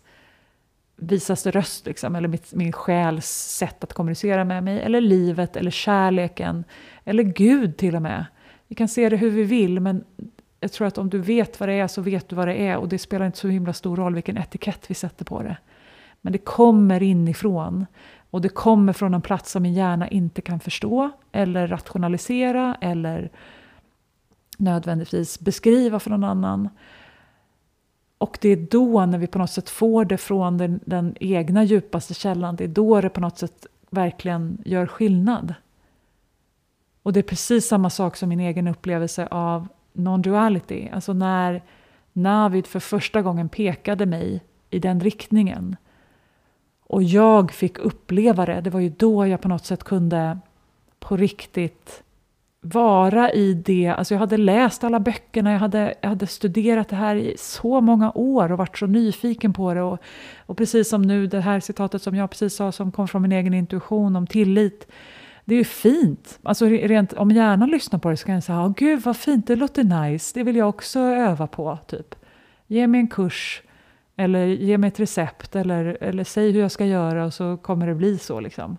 visaste 0.96 1.50
röst, 1.50 1.86
liksom, 1.86 2.16
eller 2.16 2.28
mitt, 2.28 2.54
min 2.54 2.72
själs 2.72 3.26
sätt 3.58 3.84
att 3.84 3.92
kommunicera 3.92 4.44
med 4.44 4.64
mig, 4.64 4.80
eller 4.80 5.00
livet, 5.00 5.56
eller 5.56 5.70
kärleken, 5.70 6.64
eller 7.04 7.22
Gud 7.22 7.76
till 7.76 7.96
och 7.96 8.02
med. 8.02 8.26
Vi 8.68 8.74
kan 8.74 8.88
se 8.88 9.08
det 9.08 9.16
hur 9.16 9.30
vi 9.30 9.42
vill, 9.42 9.80
men 9.80 10.04
jag 10.60 10.72
tror 10.72 10.86
att 10.86 10.98
om 10.98 11.10
du 11.10 11.18
vet 11.18 11.60
vad 11.60 11.68
det 11.68 11.74
är 11.74 11.86
så 11.86 12.02
vet 12.02 12.28
du 12.28 12.36
vad 12.36 12.48
det 12.48 12.54
är 12.54 12.76
och 12.76 12.88
det 12.88 12.98
spelar 12.98 13.26
inte 13.26 13.38
så 13.38 13.48
himla 13.48 13.72
stor 13.72 13.96
roll 13.96 14.14
vilken 14.14 14.38
etikett 14.38 14.90
vi 14.90 14.94
sätter 14.94 15.24
på 15.24 15.42
det. 15.42 15.56
Men 16.20 16.32
det 16.32 16.38
kommer 16.38 17.02
inifrån 17.02 17.86
och 18.30 18.40
det 18.40 18.48
kommer 18.48 18.92
från 18.92 19.14
en 19.14 19.22
plats 19.22 19.50
som 19.50 19.62
min 19.62 19.74
hjärna 19.74 20.08
inte 20.08 20.40
kan 20.42 20.60
förstå 20.60 21.10
eller 21.32 21.66
rationalisera 21.66 22.76
eller 22.80 23.30
nödvändigtvis 24.58 25.40
beskriva 25.40 26.00
för 26.00 26.10
någon 26.10 26.24
annan. 26.24 26.68
Och 28.18 28.38
det 28.40 28.48
är 28.48 28.56
då, 28.56 29.06
när 29.06 29.18
vi 29.18 29.26
på 29.26 29.38
något 29.38 29.50
sätt 29.50 29.70
får 29.70 30.04
det 30.04 30.16
från 30.16 30.58
den, 30.58 30.80
den, 30.84 31.14
egna 31.20 31.64
djupaste 31.64 32.14
källan, 32.14 32.56
det 32.56 32.64
är 32.64 32.68
då 32.68 33.00
det 33.00 33.08
på 33.08 33.20
något 33.20 33.38
sätt 33.38 33.66
verkligen 33.90 34.62
gör 34.64 34.86
skillnad. 34.86 35.54
Och 37.02 37.12
det 37.12 37.20
är 37.20 37.24
precis 37.24 37.68
samma 37.68 37.90
sak 37.90 38.16
som 38.16 38.28
min 38.28 38.40
egen 38.40 38.68
upplevelse 38.68 39.26
av 39.26 39.68
non-duality. 39.92 40.94
Alltså 40.94 41.12
när 41.12 41.62
Navid 42.12 42.66
för 42.66 42.80
första 42.80 43.22
gången 43.22 43.48
pekade 43.48 44.06
mig 44.06 44.42
i 44.70 44.78
den 44.78 45.00
riktningen 45.00 45.76
och 46.86 47.02
jag 47.02 47.52
fick 47.52 47.78
uppleva 47.78 48.46
det, 48.46 48.60
det 48.60 48.70
var 48.70 48.80
ju 48.80 48.88
då 48.88 49.26
jag 49.26 49.40
på 49.40 49.48
något 49.48 49.66
sätt 49.66 49.84
kunde 49.84 50.38
på 50.98 51.16
riktigt 51.16 52.02
vara 52.66 53.32
i 53.32 53.54
det. 53.54 53.88
Alltså 53.88 54.14
jag 54.14 54.18
hade 54.18 54.36
läst 54.36 54.84
alla 54.84 55.00
böckerna, 55.00 55.52
jag 55.52 55.58
hade, 55.58 55.94
jag 56.00 56.08
hade 56.08 56.26
studerat 56.26 56.88
det 56.88 56.96
här 56.96 57.16
i 57.16 57.34
så 57.38 57.80
många 57.80 58.12
år 58.14 58.52
och 58.52 58.58
varit 58.58 58.78
så 58.78 58.86
nyfiken 58.86 59.52
på 59.52 59.74
det. 59.74 59.82
Och, 59.82 59.98
och 60.46 60.56
precis 60.56 60.88
som 60.88 61.02
nu 61.02 61.26
det 61.26 61.40
här 61.40 61.60
citatet 61.60 62.02
som 62.02 62.14
jag 62.14 62.30
precis 62.30 62.54
sa 62.54 62.72
som 62.72 62.92
kom 62.92 63.08
från 63.08 63.22
min 63.22 63.32
egen 63.32 63.54
intuition 63.54 64.16
om 64.16 64.26
tillit. 64.26 64.86
Det 65.44 65.54
är 65.54 65.58
ju 65.58 65.64
fint. 65.64 66.38
Alltså 66.42 66.66
rent, 66.66 67.12
om 67.12 67.30
hjärnan 67.30 67.68
lyssnar 67.68 67.98
på 67.98 68.10
det 68.10 68.16
så 68.16 68.26
kan 68.26 68.32
den 68.32 68.42
säga, 68.42 68.60
oh, 68.60 68.72
gud 68.76 69.02
vad 69.02 69.16
fint, 69.16 69.46
det 69.46 69.56
låter 69.56 69.84
nice, 69.84 70.38
det 70.38 70.44
vill 70.44 70.56
jag 70.56 70.68
också 70.68 71.00
öva 71.00 71.46
på. 71.46 71.78
typ. 71.86 72.14
Ge 72.66 72.86
mig 72.86 73.00
en 73.00 73.08
kurs, 73.08 73.62
eller 74.16 74.46
ge 74.46 74.78
mig 74.78 74.88
ett 74.88 75.00
recept, 75.00 75.56
eller, 75.56 75.98
eller 76.00 76.24
säg 76.24 76.52
hur 76.52 76.60
jag 76.60 76.70
ska 76.70 76.86
göra 76.86 77.24
och 77.24 77.34
så 77.34 77.56
kommer 77.56 77.86
det 77.86 77.94
bli 77.94 78.18
så. 78.18 78.40
Liksom. 78.40 78.76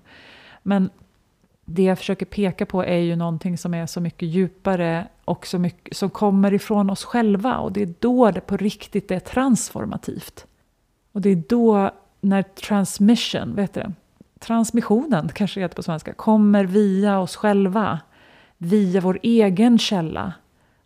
Men 0.63 0.89
det 1.65 1.83
jag 1.83 1.97
försöker 1.97 2.25
peka 2.25 2.65
på 2.65 2.83
är 2.83 2.97
ju 2.97 3.15
någonting 3.15 3.57
som 3.57 3.73
är 3.73 3.85
så 3.85 4.01
mycket 4.01 4.29
djupare 4.29 5.07
och 5.25 5.47
så 5.47 5.59
mycket, 5.59 5.97
som 5.97 6.09
kommer 6.09 6.53
ifrån 6.53 6.89
oss 6.89 7.03
själva. 7.03 7.57
Och 7.57 7.71
det 7.71 7.81
är 7.81 7.93
då 7.99 8.31
det 8.31 8.41
på 8.41 8.57
riktigt 8.57 9.11
är 9.11 9.19
transformativt. 9.19 10.45
Och 11.11 11.21
det 11.21 11.29
är 11.29 11.43
då 11.49 11.91
när 12.21 12.43
transmission, 12.43 13.55
vet 13.55 13.73
du 13.73 13.91
transmissionen 14.39 15.29
kanske 15.33 15.61
heter 15.61 15.75
på 15.75 15.83
svenska, 15.83 16.13
kommer 16.13 16.65
via 16.65 17.19
oss 17.19 17.35
själva. 17.35 17.99
Via 18.57 19.01
vår 19.01 19.19
egen 19.23 19.79
källa. 19.79 20.33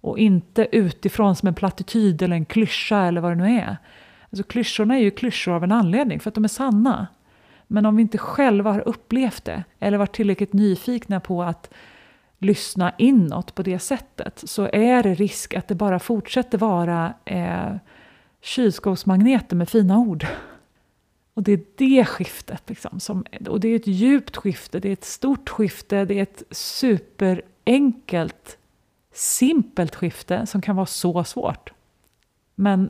Och 0.01 0.19
inte 0.19 0.67
utifrån 0.71 1.35
som 1.35 1.47
en 1.47 1.53
plattityd 1.53 2.21
eller 2.21 2.35
en 2.35 2.45
klyscha 2.45 3.05
eller 3.05 3.21
vad 3.21 3.31
det 3.31 3.35
nu 3.35 3.57
är. 3.59 3.77
Alltså 4.29 4.43
klyschorna 4.43 4.95
är 4.95 4.99
ju 4.99 5.11
klyschor 5.11 5.53
av 5.53 5.63
en 5.63 5.71
anledning, 5.71 6.19
för 6.19 6.29
att 6.29 6.35
de 6.35 6.43
är 6.43 6.47
sanna. 6.47 7.07
Men 7.71 7.85
om 7.85 7.95
vi 7.95 8.01
inte 8.01 8.17
själva 8.17 8.71
har 8.71 8.87
upplevt 8.87 9.45
det 9.45 9.63
eller 9.79 9.97
varit 9.97 10.15
tillräckligt 10.15 10.53
nyfikna 10.53 11.19
på 11.19 11.43
att 11.43 11.69
lyssna 12.37 12.93
inåt 12.97 13.55
på 13.55 13.63
det 13.63 13.79
sättet 13.79 14.43
så 14.45 14.69
är 14.73 15.03
det 15.03 15.13
risk 15.13 15.53
att 15.53 15.67
det 15.67 15.75
bara 15.75 15.99
fortsätter 15.99 16.57
vara 16.57 17.13
eh, 17.25 17.75
kylskåpsmagneter 18.41 19.55
med 19.55 19.69
fina 19.69 19.97
ord. 19.97 20.25
Och 21.33 21.43
det 21.43 21.51
är 21.51 21.61
det 21.75 22.05
skiftet. 22.05 22.69
Liksom, 22.69 22.99
som, 22.99 23.25
och 23.47 23.59
det 23.59 23.67
är 23.67 23.75
ett 23.75 23.87
djupt 23.87 24.37
skifte, 24.37 24.79
det 24.79 24.89
är 24.89 24.93
ett 24.93 25.05
stort 25.05 25.49
skifte, 25.49 26.05
det 26.05 26.19
är 26.19 26.23
ett 26.23 26.43
superenkelt, 26.51 28.57
simpelt 29.13 29.95
skifte 29.95 30.45
som 30.45 30.61
kan 30.61 30.75
vara 30.75 30.85
så 30.85 31.23
svårt. 31.23 31.73
Men 32.55 32.89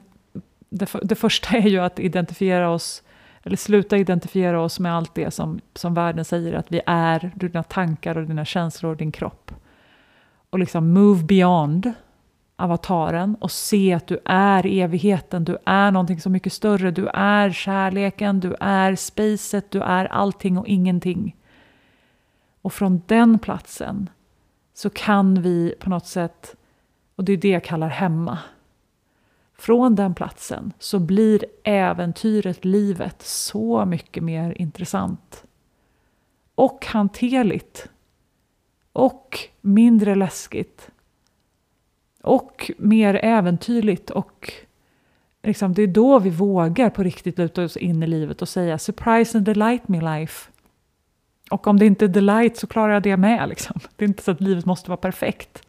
det, 0.70 0.90
det 1.04 1.16
första 1.16 1.58
är 1.58 1.68
ju 1.68 1.80
att 1.80 2.00
identifiera 2.00 2.70
oss 2.70 3.04
eller 3.44 3.58
sluta 3.58 3.98
identifiera 3.98 4.62
oss 4.62 4.80
med 4.80 4.96
allt 4.96 5.16
det 5.16 5.32
som, 5.32 5.60
som 5.74 5.94
världen 5.94 6.26
säger 6.26 6.54
att 6.54 6.72
vi 6.72 6.82
är, 6.86 7.32
dina 7.36 7.64
tankar 7.64 8.18
och 8.18 8.28
dina 8.28 8.46
känslor 8.46 8.92
och 8.92 8.98
din 8.98 9.12
kropp. 9.12 9.52
Och 10.50 10.60
liksom 10.60 10.94
move 10.94 11.24
beyond 11.24 11.94
avataren 12.56 13.36
och 13.36 13.52
se 13.52 13.94
att 13.94 14.08
du 14.08 14.20
är 14.26 14.66
evigheten, 14.66 15.44
du 15.44 15.58
är 15.66 15.92
någonting 15.92 16.22
så 16.22 16.30
mycket 16.30 16.54
större, 16.54 16.92
du 16.92 17.08
är 17.08 17.52
kärleken, 17.52 18.40
du 18.40 18.56
är 18.60 18.96
spacet, 18.96 19.72
du 19.72 19.82
är 19.82 20.06
allting 20.06 20.58
och 20.58 20.68
ingenting. 20.68 21.36
Och 22.62 22.74
från 22.74 23.02
den 23.08 23.40
platsen 23.40 24.10
så 24.74 24.90
kan 24.90 25.42
vi 25.42 25.76
på 25.80 25.90
något 25.90 26.08
sätt, 26.08 26.56
och 27.16 27.24
det 27.24 27.34
är 27.34 27.38
det 27.38 27.50
jag 27.50 27.64
kallar 27.64 27.90
hemma, 27.90 28.38
från 29.60 29.96
den 29.96 30.16
platsen 30.16 30.74
så 30.80 31.00
blir 31.00 31.46
äventyret, 31.64 32.66
livet, 32.66 33.22
så 33.22 33.86
mycket 33.86 34.24
mer 34.24 34.62
intressant. 34.62 35.44
Och 36.56 36.86
hanterligt. 36.86 37.90
Och 38.94 39.40
mindre 39.62 40.16
läskigt. 40.16 40.90
Och 42.22 42.72
mer 42.78 43.20
äventyrligt 43.24 44.10
och 44.10 44.54
liksom, 45.44 45.74
det 45.74 45.82
är 45.82 45.88
då 45.88 46.20
vi 46.20 46.30
vågar 46.30 46.90
på 46.90 47.04
riktigt 47.04 47.38
luta 47.38 47.64
oss 47.64 47.78
in 47.78 48.04
i 48.04 48.08
livet 48.08 48.42
och 48.42 48.50
säga 48.50 48.78
surprise 48.78 49.38
and 49.38 49.46
delight 49.46 49.88
me 49.88 50.20
life. 50.20 50.52
Och 51.52 51.68
om 51.68 51.80
det 51.80 51.86
inte 51.86 52.06
är 52.06 52.10
delight 52.10 52.58
så 52.58 52.68
klarar 52.68 52.94
jag 52.94 53.04
det 53.04 53.18
med. 53.18 53.50
Liksom. 53.50 53.80
Det 53.96 54.06
är 54.06 54.10
inte 54.10 54.24
så 54.24 54.32
att 54.32 54.42
livet 54.42 54.66
måste 54.66 54.90
vara 54.90 54.98
perfekt. 54.98 55.64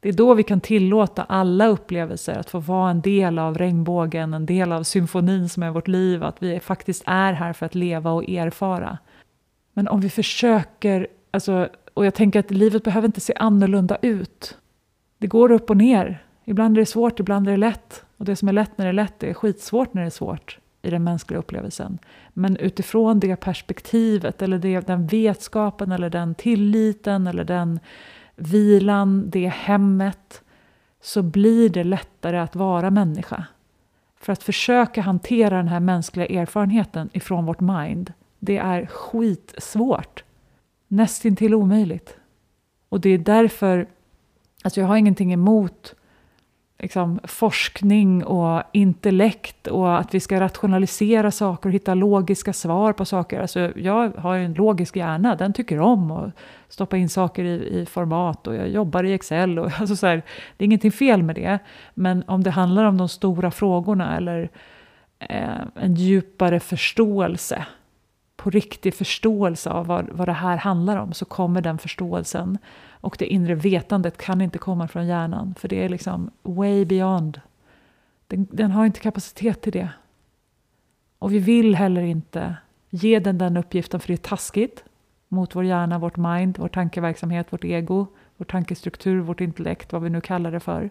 Det 0.00 0.08
är 0.08 0.12
då 0.12 0.34
vi 0.34 0.42
kan 0.42 0.60
tillåta 0.60 1.22
alla 1.22 1.66
upplevelser 1.66 2.38
att 2.38 2.50
få 2.50 2.58
vara 2.58 2.90
en 2.90 3.00
del 3.00 3.38
av 3.38 3.58
regnbågen, 3.58 4.34
en 4.34 4.46
del 4.46 4.72
av 4.72 4.82
symfonin 4.82 5.48
som 5.48 5.62
är 5.62 5.70
vårt 5.70 5.88
liv, 5.88 6.24
att 6.24 6.42
vi 6.42 6.60
faktiskt 6.60 7.02
är 7.06 7.32
här 7.32 7.52
för 7.52 7.66
att 7.66 7.74
leva 7.74 8.10
och 8.10 8.28
erfara. 8.28 8.98
Men 9.72 9.88
om 9.88 10.00
vi 10.00 10.10
försöker, 10.10 11.06
alltså, 11.30 11.68
och 11.94 12.06
jag 12.06 12.14
tänker 12.14 12.40
att 12.40 12.50
livet 12.50 12.84
behöver 12.84 13.06
inte 13.06 13.20
se 13.20 13.34
annorlunda 13.36 13.96
ut. 14.02 14.56
Det 15.18 15.26
går 15.26 15.52
upp 15.52 15.70
och 15.70 15.76
ner. 15.76 16.22
Ibland 16.44 16.76
är 16.76 16.82
det 16.82 16.86
svårt, 16.86 17.20
ibland 17.20 17.48
är 17.48 17.50
det 17.50 17.56
lätt. 17.56 18.04
Och 18.16 18.24
det 18.24 18.36
som 18.36 18.48
är 18.48 18.52
lätt 18.52 18.78
när 18.78 18.84
det 18.84 18.90
är 18.90 18.92
lätt 18.92 19.18
det 19.18 19.30
är 19.30 19.34
skitsvårt 19.34 19.94
när 19.94 20.02
det 20.02 20.08
är 20.08 20.10
svårt 20.10 20.58
i 20.82 20.90
den 20.90 21.04
mänskliga 21.04 21.38
upplevelsen. 21.38 21.98
Men 22.32 22.56
utifrån 22.56 23.20
det 23.20 23.36
perspektivet, 23.36 24.42
eller 24.42 24.58
det, 24.58 24.80
den 24.80 25.06
vetskapen, 25.06 25.92
eller 25.92 26.10
den 26.10 26.34
tilliten, 26.34 27.26
eller 27.26 27.44
den 27.44 27.80
vilan, 28.36 29.30
det 29.30 29.48
hemmet, 29.48 30.42
så 31.00 31.22
blir 31.22 31.68
det 31.68 31.84
lättare 31.84 32.38
att 32.38 32.56
vara 32.56 32.90
människa. 32.90 33.46
För 34.20 34.32
att 34.32 34.42
försöka 34.42 35.00
hantera 35.00 35.56
den 35.56 35.68
här 35.68 35.80
mänskliga 35.80 36.26
erfarenheten 36.26 37.10
ifrån 37.12 37.46
vårt 37.46 37.60
mind, 37.60 38.12
det 38.38 38.58
är 38.58 38.86
skitsvårt. 38.86 40.24
Nästintill 40.88 41.54
omöjligt. 41.54 42.16
Och 42.88 43.00
det 43.00 43.10
är 43.10 43.18
därför, 43.18 43.88
alltså 44.62 44.80
jag 44.80 44.88
har 44.88 44.96
ingenting 44.96 45.32
emot 45.32 45.94
liksom, 46.78 47.20
forskning 47.24 48.24
och 48.24 48.62
intellekt 48.72 49.66
och 49.66 49.98
att 49.98 50.14
vi 50.14 50.20
ska 50.20 50.40
rationalisera 50.40 51.30
saker 51.30 51.68
och 51.68 51.74
hitta 51.74 51.94
logiska 51.94 52.52
svar 52.52 52.92
på 52.92 53.04
saker. 53.04 53.40
Alltså, 53.40 53.72
jag 53.78 54.12
har 54.16 54.36
en 54.36 54.54
logisk 54.54 54.96
hjärna, 54.96 55.36
den 55.36 55.52
tycker 55.52 55.80
om 55.80 56.10
att 56.10 56.30
stoppa 56.68 56.96
in 56.96 57.08
saker 57.08 57.44
i, 57.44 57.80
i 57.80 57.86
format 57.86 58.46
och 58.46 58.54
jag 58.54 58.68
jobbar 58.68 59.04
i 59.04 59.12
Excel. 59.12 59.58
Och, 59.58 59.70
alltså, 59.80 59.96
så 59.96 60.06
här, 60.06 60.22
det 60.56 60.64
är 60.64 60.66
ingenting 60.66 60.92
fel 60.92 61.22
med 61.22 61.34
det, 61.34 61.58
men 61.94 62.24
om 62.26 62.42
det 62.42 62.50
handlar 62.50 62.84
om 62.84 62.96
de 62.96 63.08
stora 63.08 63.50
frågorna 63.50 64.16
eller 64.16 64.50
eh, 65.18 65.60
en 65.74 65.94
djupare 65.94 66.60
förståelse 66.60 67.66
på 68.36 68.50
riktig 68.50 68.94
förståelse 68.94 69.70
av 69.70 69.86
vad, 69.86 70.08
vad 70.10 70.28
det 70.28 70.32
här 70.32 70.56
handlar 70.56 70.96
om 70.96 71.12
så 71.12 71.24
kommer 71.24 71.60
den 71.60 71.78
förståelsen 71.78 72.58
och 72.90 73.16
det 73.18 73.26
inre 73.26 73.54
vetandet 73.54 74.16
kan 74.16 74.40
inte 74.40 74.58
komma 74.58 74.88
från 74.88 75.06
hjärnan 75.06 75.54
för 75.58 75.68
det 75.68 75.84
är 75.84 75.88
liksom 75.88 76.30
way 76.42 76.84
beyond. 76.84 77.40
Den, 78.26 78.46
den 78.50 78.70
har 78.70 78.86
inte 78.86 79.00
kapacitet 79.00 79.62
till 79.62 79.72
det. 79.72 79.88
Och 81.18 81.32
vi 81.32 81.38
vill 81.38 81.74
heller 81.74 82.02
inte 82.02 82.56
ge 82.90 83.18
den 83.18 83.38
den 83.38 83.56
uppgiften 83.56 84.00
för 84.00 84.08
det 84.08 84.14
är 84.14 84.28
taskigt 84.28 84.84
mot 85.28 85.54
vår 85.54 85.64
hjärna, 85.64 85.98
vårt 85.98 86.16
mind, 86.16 86.58
vår 86.58 86.68
tankeverksamhet, 86.68 87.52
vårt 87.52 87.64
ego, 87.64 88.06
vår 88.36 88.44
tankestruktur, 88.44 89.20
vårt 89.20 89.40
intellekt, 89.40 89.92
vad 89.92 90.02
vi 90.02 90.10
nu 90.10 90.20
kallar 90.20 90.52
det 90.52 90.60
för. 90.60 90.90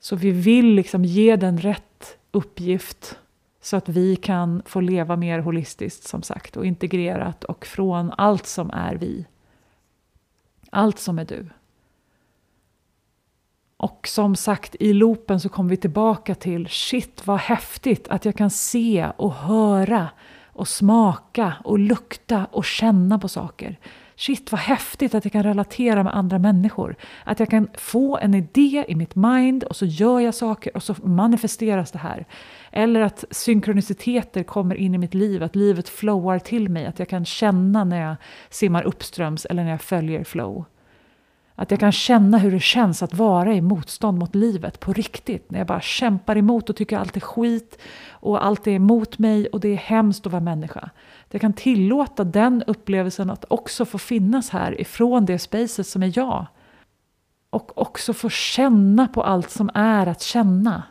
Så 0.00 0.16
vi 0.16 0.30
vill 0.30 0.74
liksom 0.74 1.04
ge 1.04 1.36
den 1.36 1.58
rätt 1.58 2.18
uppgift 2.30 3.18
så 3.62 3.76
att 3.76 3.88
vi 3.88 4.16
kan 4.16 4.62
få 4.66 4.80
leva 4.80 5.16
mer 5.16 5.38
holistiskt 5.38 6.08
som 6.08 6.22
sagt 6.22 6.56
och 6.56 6.66
integrerat 6.66 7.44
och 7.44 7.66
från 7.66 8.12
allt 8.18 8.46
som 8.46 8.70
är 8.70 8.94
vi. 8.94 9.26
Allt 10.70 10.98
som 10.98 11.18
är 11.18 11.24
du. 11.24 11.48
Och 13.76 14.08
som 14.08 14.36
sagt, 14.36 14.76
i 14.80 14.92
loopen 14.92 15.40
så 15.40 15.48
kommer 15.48 15.70
vi 15.70 15.76
tillbaka 15.76 16.34
till 16.34 16.68
shit 16.68 17.26
vad 17.26 17.38
häftigt 17.38 18.08
att 18.08 18.24
jag 18.24 18.36
kan 18.36 18.50
se 18.50 19.10
och 19.16 19.34
höra 19.34 20.08
och 20.44 20.68
smaka 20.68 21.54
och 21.64 21.78
lukta 21.78 22.46
och 22.50 22.64
känna 22.64 23.18
på 23.18 23.28
saker. 23.28 23.78
Shit 24.22 24.52
vad 24.52 24.60
häftigt 24.60 25.14
att 25.14 25.24
jag 25.24 25.32
kan 25.32 25.42
relatera 25.42 26.02
med 26.02 26.16
andra 26.16 26.38
människor. 26.38 26.96
Att 27.24 27.40
jag 27.40 27.50
kan 27.50 27.68
få 27.74 28.18
en 28.18 28.34
idé 28.34 28.84
i 28.88 28.94
mitt 28.94 29.14
mind 29.14 29.64
och 29.64 29.76
så 29.76 29.86
gör 29.86 30.20
jag 30.20 30.34
saker 30.34 30.76
och 30.76 30.82
så 30.82 30.94
manifesteras 31.02 31.90
det 31.90 31.98
här. 31.98 32.26
Eller 32.70 33.00
att 33.00 33.24
synkroniciteter 33.30 34.42
kommer 34.42 34.74
in 34.74 34.94
i 34.94 34.98
mitt 34.98 35.14
liv, 35.14 35.42
att 35.42 35.56
livet 35.56 35.88
flowar 35.88 36.38
till 36.38 36.68
mig. 36.68 36.86
Att 36.86 36.98
jag 36.98 37.08
kan 37.08 37.24
känna 37.24 37.84
när 37.84 38.00
jag 38.00 38.16
simmar 38.50 38.82
uppströms 38.82 39.44
eller 39.44 39.64
när 39.64 39.70
jag 39.70 39.82
följer 39.82 40.24
flow. 40.24 40.64
Att 41.54 41.70
jag 41.70 41.80
kan 41.80 41.92
känna 41.92 42.38
hur 42.38 42.50
det 42.50 42.60
känns 42.60 43.02
att 43.02 43.14
vara 43.14 43.54
i 43.54 43.60
motstånd 43.60 44.18
mot 44.18 44.34
livet 44.34 44.80
på 44.80 44.92
riktigt. 44.92 45.50
När 45.50 45.58
jag 45.58 45.66
bara 45.66 45.80
kämpar 45.80 46.36
emot 46.36 46.70
och 46.70 46.76
tycker 46.76 46.98
allt 46.98 47.16
är 47.16 47.20
skit 47.20 47.78
och 48.22 48.44
allt 48.44 48.66
är 48.66 48.70
emot 48.70 49.18
mig 49.18 49.46
och 49.46 49.60
det 49.60 49.68
är 49.68 49.76
hemskt 49.76 50.26
att 50.26 50.32
vara 50.32 50.42
människa. 50.42 50.90
Jag 51.30 51.40
kan 51.40 51.52
tillåta 51.52 52.24
den 52.24 52.62
upplevelsen 52.66 53.30
att 53.30 53.44
också 53.48 53.84
få 53.84 53.98
finnas 53.98 54.50
här 54.50 54.80
ifrån 54.80 55.26
det 55.26 55.38
spacet 55.38 55.86
som 55.86 56.02
är 56.02 56.12
jag. 56.18 56.46
Och 57.50 57.78
också 57.78 58.12
få 58.12 58.28
känna 58.28 59.08
på 59.08 59.22
allt 59.22 59.50
som 59.50 59.70
är 59.74 60.06
att 60.06 60.22
känna. 60.22 60.82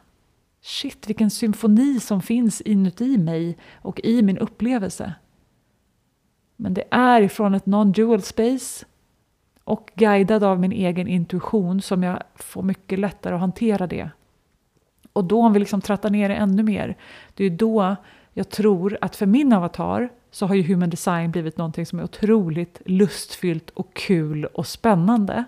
Shit, 0.62 1.10
vilken 1.10 1.30
symfoni 1.30 2.00
som 2.00 2.22
finns 2.22 2.62
inuti 2.62 3.18
mig 3.18 3.58
och 3.82 4.00
i 4.04 4.22
min 4.22 4.38
upplevelse. 4.38 5.14
Men 6.56 6.74
det 6.74 6.84
är 6.92 7.22
ifrån 7.22 7.54
ett 7.54 7.66
non-dual 7.66 8.22
space 8.22 8.86
och 9.64 9.92
guidad 9.96 10.44
av 10.44 10.60
min 10.60 10.72
egen 10.72 11.08
intuition 11.08 11.82
som 11.82 12.04
jag 12.04 12.24
får 12.36 12.64
mycket 12.64 13.00
lättare 13.00 13.34
att 13.34 13.40
hantera 13.40 13.88
det. 13.88 14.10
Och 15.14 15.26
då 15.26 15.42
om 15.42 15.54
vi 15.54 15.60
liksom 15.60 15.82
trattar 15.82 16.10
ner 16.10 16.30
det 16.30 16.36
ännu 16.36 16.64
mer, 16.64 16.98
det 17.34 17.46
är 17.46 17.50
då 17.50 17.96
jag 18.34 18.50
tror 18.50 18.98
att 19.02 19.16
för 19.16 19.26
min 19.26 19.54
avatar 19.54 20.10
så 20.32 20.46
har 20.46 20.56
ju 20.56 20.64
human 20.64 20.90
design 20.90 21.32
blivit 21.32 21.58
någonting 21.58 21.86
som 21.86 22.00
är 22.00 22.04
otroligt 22.04 22.82
lustfyllt 22.86 23.70
och 23.70 23.94
kul 23.94 24.46
och 24.46 24.68
spännande. 24.68 25.46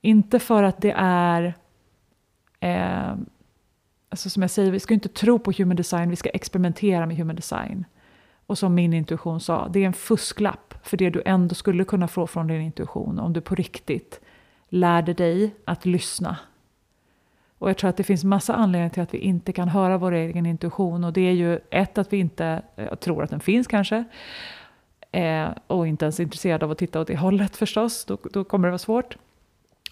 Inte 0.00 0.38
för 0.38 0.62
att 0.62 0.80
det 0.80 0.94
är 0.96 1.54
eh, 2.60 3.14
alltså 4.08 4.30
som 4.30 4.42
jag 4.42 4.50
säger, 4.50 4.70
vi 4.70 4.80
ska 4.80 4.94
inte 4.94 5.08
tro 5.08 5.38
på 5.38 5.52
human 5.52 5.76
design, 5.76 6.10
vi 6.10 6.16
ska 6.16 6.28
experimentera 6.28 7.06
med 7.06 7.16
human 7.16 7.36
design. 7.36 7.84
Och 8.46 8.58
som 8.58 8.74
min 8.74 8.92
intuition 8.92 9.40
sa, 9.40 9.68
det 9.68 9.80
är 9.80 9.86
en 9.86 9.92
fusklapp 9.92 10.74
för 10.82 10.96
det 10.96 11.10
du 11.10 11.22
ändå 11.24 11.54
skulle 11.54 11.84
kunna 11.84 12.08
få 12.08 12.26
från 12.26 12.46
din 12.46 12.60
intuition 12.60 13.18
om 13.18 13.32
du 13.32 13.40
på 13.40 13.54
riktigt 13.54 14.20
lärde 14.68 15.14
dig 15.14 15.54
att 15.64 15.86
lyssna. 15.86 16.36
Och 17.58 17.68
jag 17.68 17.76
tror 17.76 17.90
att 17.90 17.96
det 17.96 18.02
finns 18.02 18.24
massa 18.24 18.54
anledningar 18.54 18.88
till 18.88 19.02
att 19.02 19.14
vi 19.14 19.18
inte 19.18 19.52
kan 19.52 19.68
höra 19.68 19.98
vår 19.98 20.12
egen 20.12 20.46
intuition. 20.46 21.04
Och 21.04 21.12
det 21.12 21.20
är 21.20 21.32
ju 21.32 21.58
ett, 21.70 21.98
att 21.98 22.12
vi 22.12 22.16
inte 22.16 22.62
jag 22.76 23.00
tror 23.00 23.22
att 23.22 23.30
den 23.30 23.40
finns 23.40 23.66
kanske. 23.66 24.04
Eh, 25.12 25.48
och 25.66 25.86
inte 25.86 26.04
ens 26.04 26.20
är 26.20 26.24
intresserade 26.24 26.64
av 26.64 26.70
att 26.70 26.78
titta 26.78 27.00
åt 27.00 27.06
det 27.06 27.16
hållet 27.16 27.56
förstås, 27.56 28.04
då, 28.04 28.18
då 28.32 28.44
kommer 28.44 28.68
det 28.68 28.70
vara 28.70 28.78
svårt. 28.78 29.16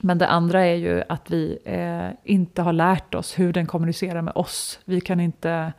Men 0.00 0.18
det 0.18 0.28
andra 0.28 0.66
är 0.66 0.74
ju 0.74 1.02
att 1.08 1.30
vi 1.30 1.58
eh, 1.64 2.32
inte 2.32 2.62
har 2.62 2.72
lärt 2.72 3.14
oss 3.14 3.38
hur 3.38 3.52
den 3.52 3.66
kommunicerar 3.66 4.22
med 4.22 4.32
oss. 4.36 4.80
Vi, 4.84 5.00
kan 5.00 5.20
inte, 5.20 5.72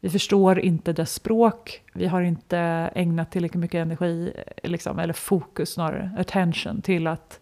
vi 0.00 0.10
förstår 0.10 0.60
inte 0.60 0.92
dess 0.92 1.14
språk, 1.14 1.82
vi 1.94 2.06
har 2.06 2.22
inte 2.22 2.58
ägnat 2.94 3.30
tillräckligt 3.30 3.60
mycket 3.60 3.78
energi, 3.78 4.32
eh, 4.36 4.70
liksom, 4.70 4.98
eller 4.98 5.12
fokus 5.12 5.72
snarare, 5.72 6.10
attention, 6.18 6.82
till 6.82 7.06
att 7.06 7.40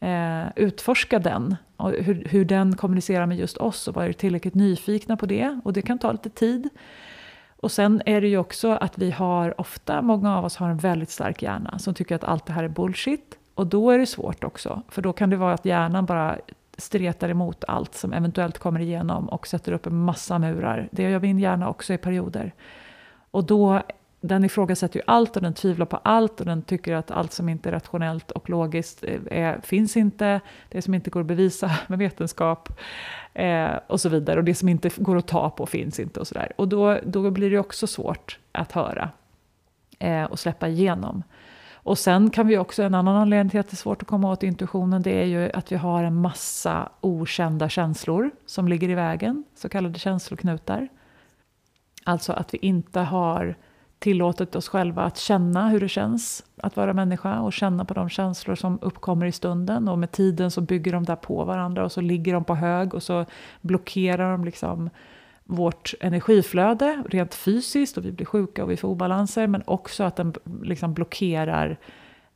eh, 0.00 0.44
utforska 0.56 1.18
den. 1.18 1.56
Och 1.76 1.90
hur, 1.90 2.24
hur 2.30 2.44
den 2.44 2.76
kommunicerar 2.76 3.26
med 3.26 3.38
just 3.38 3.56
oss 3.56 3.88
och 3.88 3.94
varit 3.94 4.18
tillräckligt 4.18 4.54
nyfikna 4.54 5.16
på 5.16 5.26
det. 5.26 5.60
Och 5.64 5.72
det 5.72 5.82
kan 5.82 5.98
ta 5.98 6.12
lite 6.12 6.30
tid. 6.30 6.68
Och 7.60 7.72
sen 7.72 8.02
är 8.06 8.20
det 8.20 8.28
ju 8.28 8.38
också 8.38 8.70
att 8.70 8.98
vi 8.98 9.10
har 9.10 9.60
ofta, 9.60 10.02
många 10.02 10.38
av 10.38 10.44
oss 10.44 10.56
har 10.56 10.70
en 10.70 10.78
väldigt 10.78 11.10
stark 11.10 11.42
hjärna 11.42 11.78
som 11.78 11.94
tycker 11.94 12.14
att 12.14 12.24
allt 12.24 12.46
det 12.46 12.52
här 12.52 12.64
är 12.64 12.68
bullshit. 12.68 13.38
Och 13.54 13.66
då 13.66 13.90
är 13.90 13.98
det 13.98 14.06
svårt 14.06 14.44
också, 14.44 14.82
för 14.88 15.02
då 15.02 15.12
kan 15.12 15.30
det 15.30 15.36
vara 15.36 15.54
att 15.54 15.64
hjärnan 15.64 16.06
bara 16.06 16.38
stretar 16.78 17.28
emot 17.28 17.64
allt 17.68 17.94
som 17.94 18.12
eventuellt 18.12 18.58
kommer 18.58 18.80
igenom 18.80 19.28
och 19.28 19.46
sätter 19.46 19.72
upp 19.72 19.86
en 19.86 19.96
massa 19.96 20.38
murar. 20.38 20.88
Det 20.92 21.02
gör 21.02 21.20
min 21.20 21.38
hjärna 21.38 21.68
också 21.68 21.92
i 21.92 21.98
perioder. 21.98 22.52
Och 23.30 23.44
då, 23.44 23.82
den 24.20 24.44
ifrågasätter 24.44 24.98
ju 24.98 25.04
allt 25.06 25.36
och 25.36 25.42
den 25.42 25.54
tvivlar 25.54 25.86
på 25.86 25.96
allt 25.96 26.40
och 26.40 26.46
den 26.46 26.62
tycker 26.62 26.94
att 26.94 27.10
allt 27.10 27.32
som 27.32 27.48
inte 27.48 27.68
är 27.68 27.72
rationellt 27.72 28.30
och 28.30 28.50
logiskt 28.50 29.04
eh, 29.04 29.20
är, 29.30 29.60
finns 29.60 29.96
inte. 29.96 30.40
Det 30.68 30.82
som 30.82 30.94
inte 30.94 31.10
går 31.10 31.20
att 31.20 31.26
bevisa 31.26 31.70
med 31.86 31.98
vetenskap 31.98 32.68
eh, 33.34 33.70
och 33.86 34.00
så 34.00 34.08
vidare. 34.08 34.38
Och 34.38 34.44
det 34.44 34.54
som 34.54 34.68
inte 34.68 34.90
går 34.96 35.16
att 35.16 35.28
ta 35.28 35.50
på 35.50 35.66
finns 35.66 36.00
inte 36.00 36.20
och 36.20 36.26
sådär. 36.26 36.52
Och 36.56 36.68
då, 36.68 36.98
då 37.04 37.30
blir 37.30 37.50
det 37.50 37.58
också 37.58 37.86
svårt 37.86 38.38
att 38.52 38.72
höra 38.72 39.10
eh, 39.98 40.24
och 40.24 40.38
släppa 40.38 40.68
igenom. 40.68 41.22
Och 41.72 41.98
sen 41.98 42.30
kan 42.30 42.46
vi 42.46 42.58
också, 42.58 42.82
en 42.82 42.94
annan 42.94 43.16
anledning 43.16 43.50
till 43.50 43.60
att 43.60 43.68
det 43.68 43.74
är 43.74 43.76
svårt 43.76 44.02
att 44.02 44.08
komma 44.08 44.32
åt 44.32 44.42
intuitionen, 44.42 45.02
det 45.02 45.22
är 45.22 45.24
ju 45.24 45.50
att 45.50 45.72
vi 45.72 45.76
har 45.76 46.04
en 46.04 46.14
massa 46.14 46.88
okända 47.00 47.68
känslor 47.68 48.30
som 48.46 48.68
ligger 48.68 48.88
i 48.88 48.94
vägen, 48.94 49.44
så 49.54 49.68
kallade 49.68 49.98
känsloknutar. 49.98 50.88
Alltså 52.04 52.32
att 52.32 52.54
vi 52.54 52.58
inte 52.58 53.00
har 53.00 53.56
tillåtit 53.98 54.56
oss 54.56 54.68
själva 54.68 55.02
att 55.02 55.16
känna 55.16 55.68
hur 55.68 55.80
det 55.80 55.88
känns 55.88 56.44
att 56.62 56.76
vara 56.76 56.92
människa 56.92 57.40
och 57.40 57.52
känna 57.52 57.84
på 57.84 57.94
de 57.94 58.08
känslor 58.08 58.54
som 58.54 58.78
uppkommer 58.82 59.26
i 59.26 59.32
stunden. 59.32 59.88
Och 59.88 59.98
med 59.98 60.12
tiden 60.12 60.50
så 60.50 60.60
bygger 60.60 60.92
de 60.92 61.04
där 61.04 61.16
på 61.16 61.44
varandra 61.44 61.84
och 61.84 61.92
så 61.92 62.00
ligger 62.00 62.32
de 62.32 62.44
på 62.44 62.54
hög 62.54 62.94
och 62.94 63.02
så 63.02 63.24
blockerar 63.60 64.32
de 64.32 64.44
liksom 64.44 64.90
vårt 65.44 65.94
energiflöde 66.00 67.02
rent 67.08 67.34
fysiskt 67.34 67.98
och 67.98 68.04
vi 68.04 68.12
blir 68.12 68.26
sjuka 68.26 68.64
och 68.64 68.70
vi 68.70 68.76
får 68.76 68.88
obalanser 68.88 69.46
men 69.46 69.62
också 69.66 70.04
att 70.04 70.16
den 70.16 70.34
liksom 70.62 70.94
blockerar 70.94 71.78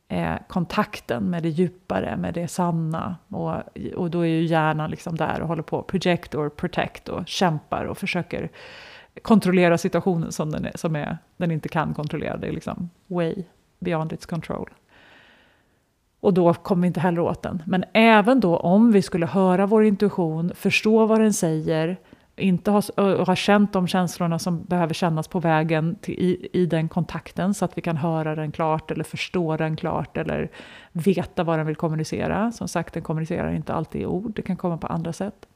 eh, 0.07 0.35
kontakten 0.47 1.29
med 1.29 1.43
det 1.43 1.49
djupare, 1.49 2.17
med 2.17 2.33
det 2.33 2.47
sanna. 2.47 3.15
Och, 3.27 3.55
och 3.95 4.11
då 4.11 4.21
är 4.21 4.29
ju 4.29 4.43
hjärnan 4.43 4.91
liksom 4.91 5.15
där 5.15 5.41
och 5.41 5.47
håller 5.47 5.63
på 5.63 5.83
project 5.83 6.35
or 6.35 6.49
protect 6.49 7.09
och 7.09 7.27
kämpar 7.27 7.85
och 7.85 7.97
försöker 7.97 8.49
kontrollera 9.21 9.77
situationen 9.77 10.31
som 10.31 10.51
den, 10.51 10.65
är, 10.65 10.71
som 10.75 10.95
är, 10.95 11.17
den 11.37 11.51
inte 11.51 11.69
kan 11.69 11.93
kontrollera. 11.93 12.37
Det 12.37 12.47
är 12.47 12.51
liksom 12.51 12.89
way 13.07 13.43
beyond 13.79 14.13
its 14.13 14.25
control. 14.25 14.69
Och 16.19 16.33
då 16.33 16.53
kommer 16.53 16.81
vi 16.81 16.87
inte 16.87 16.99
heller 16.99 17.21
åt 17.21 17.41
den. 17.41 17.63
Men 17.65 17.83
även 17.93 18.39
då 18.39 18.57
om 18.57 18.91
vi 18.91 19.01
skulle 19.01 19.25
höra 19.25 19.65
vår 19.65 19.83
intuition, 19.83 20.51
förstå 20.55 21.05
vad 21.05 21.21
den 21.21 21.33
säger, 21.33 21.97
inte 22.35 22.71
ha, 22.71 22.81
ha 23.25 23.35
känt 23.35 23.73
de 23.73 23.87
känslorna 23.87 24.39
som 24.39 24.63
behöver 24.63 24.93
kännas 24.93 25.27
på 25.27 25.39
vägen 25.39 25.95
till, 26.01 26.13
i, 26.13 26.47
i 26.53 26.65
den 26.65 26.89
kontakten 26.89 27.53
så 27.53 27.65
att 27.65 27.77
vi 27.77 27.81
kan 27.81 27.97
höra 27.97 28.35
den 28.35 28.51
klart 28.51 28.91
eller 28.91 29.03
förstå 29.03 29.57
den 29.57 29.75
klart 29.75 30.17
eller 30.17 30.51
veta 30.91 31.43
vad 31.43 31.59
den 31.59 31.67
vill 31.67 31.75
kommunicera. 31.75 32.51
Som 32.51 32.67
sagt, 32.67 32.93
den 32.93 33.03
kommunicerar 33.03 33.53
inte 33.53 33.73
alltid 33.73 34.01
i 34.01 34.05
ord, 34.05 34.31
det 34.35 34.41
kan 34.41 34.57
komma 34.57 34.77
på 34.77 34.87
andra 34.87 35.13
sätt. 35.13 35.47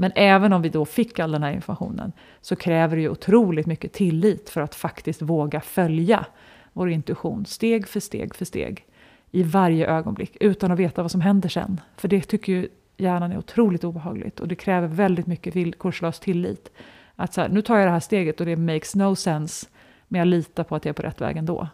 Men 0.00 0.12
även 0.14 0.52
om 0.52 0.62
vi 0.62 0.68
då 0.68 0.84
fick 0.84 1.18
all 1.18 1.32
den 1.32 1.42
här 1.42 1.52
informationen 1.52 2.12
så 2.40 2.56
kräver 2.56 2.96
det 2.96 3.02
ju 3.02 3.08
otroligt 3.08 3.66
mycket 3.66 3.92
tillit 3.92 4.50
för 4.50 4.60
att 4.60 4.74
faktiskt 4.74 5.22
våga 5.22 5.60
följa 5.60 6.26
vår 6.72 6.90
intuition 6.90 7.46
steg 7.46 7.88
för 7.88 8.00
steg 8.00 8.34
för 8.34 8.44
steg 8.44 8.86
i 9.30 9.42
varje 9.42 9.86
ögonblick 9.86 10.36
utan 10.40 10.70
att 10.70 10.78
veta 10.78 11.02
vad 11.02 11.10
som 11.10 11.20
händer 11.20 11.48
sen. 11.48 11.80
För 11.96 12.08
det 12.08 12.20
tycker 12.20 12.52
ju 12.52 12.68
hjärnan 12.96 13.32
är 13.32 13.38
otroligt 13.38 13.84
obehagligt 13.84 14.40
och 14.40 14.48
det 14.48 14.54
kräver 14.54 14.88
väldigt 14.88 15.26
mycket 15.26 15.56
villkorslös 15.56 16.20
tillit. 16.20 16.70
Att 17.16 17.34
så 17.34 17.40
här, 17.40 17.48
nu 17.48 17.62
tar 17.62 17.76
jag 17.76 17.86
det 17.86 17.92
här 17.92 18.00
steget 18.00 18.40
och 18.40 18.46
det 18.46 18.56
makes 18.56 18.94
no 18.94 19.16
sense 19.16 19.66
men 20.08 20.18
jag 20.18 20.28
litar 20.28 20.64
på 20.64 20.76
att 20.76 20.84
jag 20.84 20.90
är 20.90 20.94
på 20.94 21.02
rätt 21.02 21.20
väg 21.20 21.36
ändå. 21.36 21.68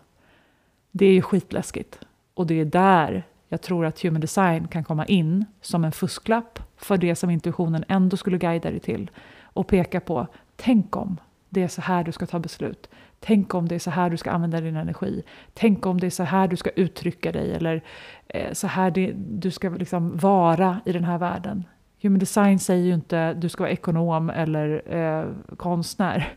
Det 0.91 1.07
är 1.07 1.13
ju 1.13 1.23
skitläskigt. 1.23 1.99
Och 2.35 2.47
det 2.47 2.61
är 2.61 2.65
där 2.65 3.25
jag 3.49 3.63
tror 3.63 3.87
att 3.87 4.03
human 4.03 4.21
design 4.21 4.69
kan 4.69 4.85
komma 4.85 5.05
in 5.07 5.45
som 5.61 5.85
en 5.85 5.93
fusklapp 5.93 6.59
för 6.77 6.97
det 6.97 7.15
som 7.15 7.31
intuitionen 7.31 7.85
ändå 7.89 8.17
skulle 8.17 8.39
guida 8.39 8.71
dig 8.71 8.81
till 8.81 9.11
och 9.43 9.67
peka 9.67 10.01
på, 10.01 10.27
tänk 10.57 10.97
om 10.97 11.21
det 11.49 11.63
är 11.63 11.69
så 11.69 11.81
här 11.81 12.05
du 12.05 12.13
ska 12.13 12.27
ta 12.27 12.39
beslut. 12.39 12.89
Tänk 13.21 13.55
om 13.55 13.69
det 13.69 13.75
är 13.75 13.79
så 13.79 13.91
här 13.91 14.11
du 14.11 14.17
ska 14.17 14.31
använda 14.31 14.61
din 14.61 14.77
energi. 14.77 15.23
Tänk 15.55 15.87
om 15.87 16.01
det 16.01 16.07
är 16.07 16.11
så 16.11 16.23
här 16.23 16.49
du 16.49 16.57
ska 16.57 16.71
uttrycka 16.71 17.33
dig 17.33 17.53
eller 17.53 17.83
eh, 18.29 18.53
så 18.53 18.67
här 18.67 18.91
det, 18.91 19.13
du 19.17 19.51
ska 19.51 19.69
liksom 19.69 20.17
vara 20.17 20.81
i 20.85 20.93
den 20.93 21.05
här 21.05 21.19
världen. 21.19 21.65
Human 22.03 22.19
design 22.19 22.59
säger 22.59 22.85
ju 22.85 22.95
inte 22.95 23.35
du 23.35 23.49
ska 23.49 23.63
vara 23.63 23.73
ekonom 23.73 24.31
eller 24.31 24.97
eh, 24.97 25.57
konstnär. 25.57 26.29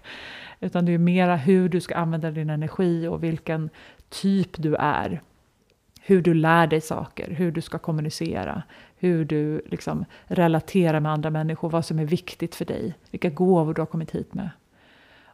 Utan 0.60 0.86
det 0.86 0.94
är 0.94 0.98
mera 0.98 1.36
hur 1.36 1.70
du 1.70 1.82
ska 1.82 1.96
använda 1.96 2.32
din 2.32 2.50
energi 2.50 3.08
och 3.08 3.24
vilken 3.24 3.70
typ 4.10 4.50
du 4.58 4.76
är. 4.76 5.22
Hur 6.10 6.22
du 6.22 6.34
lär 6.34 6.68
dig 6.68 6.82
saker, 6.82 7.32
hur 7.32 7.52
du 7.52 7.62
ska 7.62 7.78
kommunicera, 7.78 8.64
hur 8.98 9.26
du 9.26 9.62
liksom 9.66 10.06
relaterar 10.26 11.00
med 11.00 11.12
andra 11.12 11.30
människor, 11.30 11.70
vad 11.70 11.86
som 11.86 12.00
är 12.00 12.06
viktigt 12.06 12.56
för 12.56 12.66
dig, 12.66 12.94
vilka 13.12 13.30
gåvor 13.30 13.74
du 13.74 13.82
har 13.82 13.86
kommit 13.86 14.12
hit 14.12 14.34
med. 14.34 14.50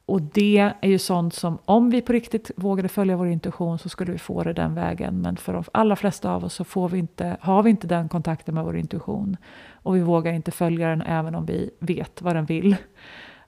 Och 0.05 0.21
det 0.21 0.73
är 0.81 0.89
ju 0.89 0.99
sånt 0.99 1.33
som, 1.33 1.57
om 1.65 1.89
vi 1.89 2.01
på 2.01 2.13
riktigt 2.13 2.51
vågade 2.55 2.89
följa 2.89 3.17
vår 3.17 3.27
intuition 3.27 3.79
så 3.79 3.89
skulle 3.89 4.11
vi 4.11 4.17
få 4.17 4.43
det 4.43 4.53
den 4.53 4.75
vägen. 4.75 5.21
Men 5.21 5.37
för 5.37 5.53
de 5.53 5.63
allra 5.71 5.95
flesta 5.95 6.31
av 6.31 6.43
oss 6.43 6.53
så 6.53 6.63
får 6.63 6.89
vi 6.89 6.99
inte, 6.99 7.37
har 7.41 7.63
vi 7.63 7.69
inte 7.69 7.87
den 7.87 8.09
kontakten 8.09 8.55
med 8.55 8.63
vår 8.63 8.77
intuition. 8.77 9.37
Och 9.73 9.95
vi 9.95 9.99
vågar 9.99 10.33
inte 10.33 10.51
följa 10.51 10.87
den 10.87 11.01
även 11.01 11.35
om 11.35 11.45
vi 11.45 11.69
vet 11.79 12.21
vad 12.21 12.35
den 12.35 12.45
vill. 12.45 12.75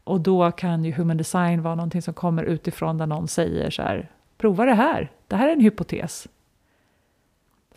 Och 0.03 0.21
då 0.21 0.51
kan 0.51 0.85
ju 0.85 0.91
human 0.91 1.17
design 1.17 1.61
vara 1.61 1.75
någonting 1.75 2.01
som 2.01 2.13
kommer 2.13 2.43
utifrån 2.43 2.97
där 2.97 3.07
någon 3.07 3.27
säger 3.27 3.69
så 3.69 3.81
här, 3.81 4.11
prova 4.37 4.65
det 4.65 4.73
här, 4.73 5.11
det 5.27 5.35
här 5.35 5.47
är 5.47 5.53
en 5.53 5.61
hypotes. 5.61 6.27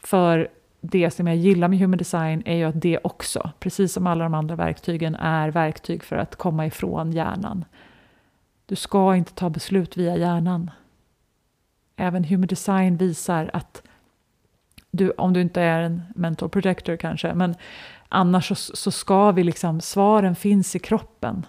För 0.02 0.48
det 0.80 1.11
som 1.11 1.26
jag 1.26 1.37
gillar 1.37 1.68
med 1.68 1.78
human 1.78 1.98
design 1.98 2.42
är 2.46 2.56
ju 2.56 2.64
att 2.64 2.80
det 2.80 2.98
också, 3.02 3.50
precis 3.58 3.92
som 3.92 4.06
alla 4.06 4.24
de 4.24 4.34
andra 4.34 4.56
verktygen, 4.56 5.14
är 5.14 5.48
verktyg 5.48 6.04
för 6.04 6.16
att 6.16 6.37
komma 6.37 6.66
ifrån 6.66 7.12
hjärnan. 7.12 7.64
Du 8.66 8.76
ska 8.76 9.16
inte 9.16 9.32
ta 9.32 9.50
beslut 9.50 9.96
via 9.96 10.16
hjärnan. 10.16 10.70
Även 11.96 12.24
human 12.24 12.46
design 12.46 12.96
visar 12.96 13.50
att 13.52 13.82
du, 14.90 15.11
om 15.11 15.32
du 15.32 15.40
inte 15.40 15.61
är 15.61 15.82
en 15.82 16.02
mental 16.14 16.48
projector 16.48 16.96
kanske, 16.96 17.34
men 17.34 17.54
annars 18.08 18.48
så, 18.48 18.54
så 18.54 18.90
ska 18.90 19.32
vi 19.32 19.44
liksom, 19.44 19.80
svaren 19.80 20.37
finns 20.37 20.76
i 20.76 20.78
kroppen 20.78 21.46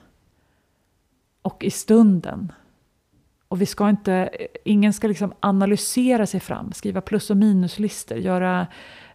och 1.41 1.63
i 1.63 1.71
stunden. 1.71 2.51
Och 3.49 3.61
vi 3.61 3.65
ska 3.65 3.89
inte, 3.89 4.29
ingen 4.63 4.93
ska 4.93 5.07
liksom 5.07 5.33
analysera 5.39 6.25
sig 6.25 6.39
fram, 6.39 6.71
skriva 6.71 7.01
plus 7.01 7.29
och 7.29 7.37
minuslistor, 7.37 8.17
göra 8.17 8.67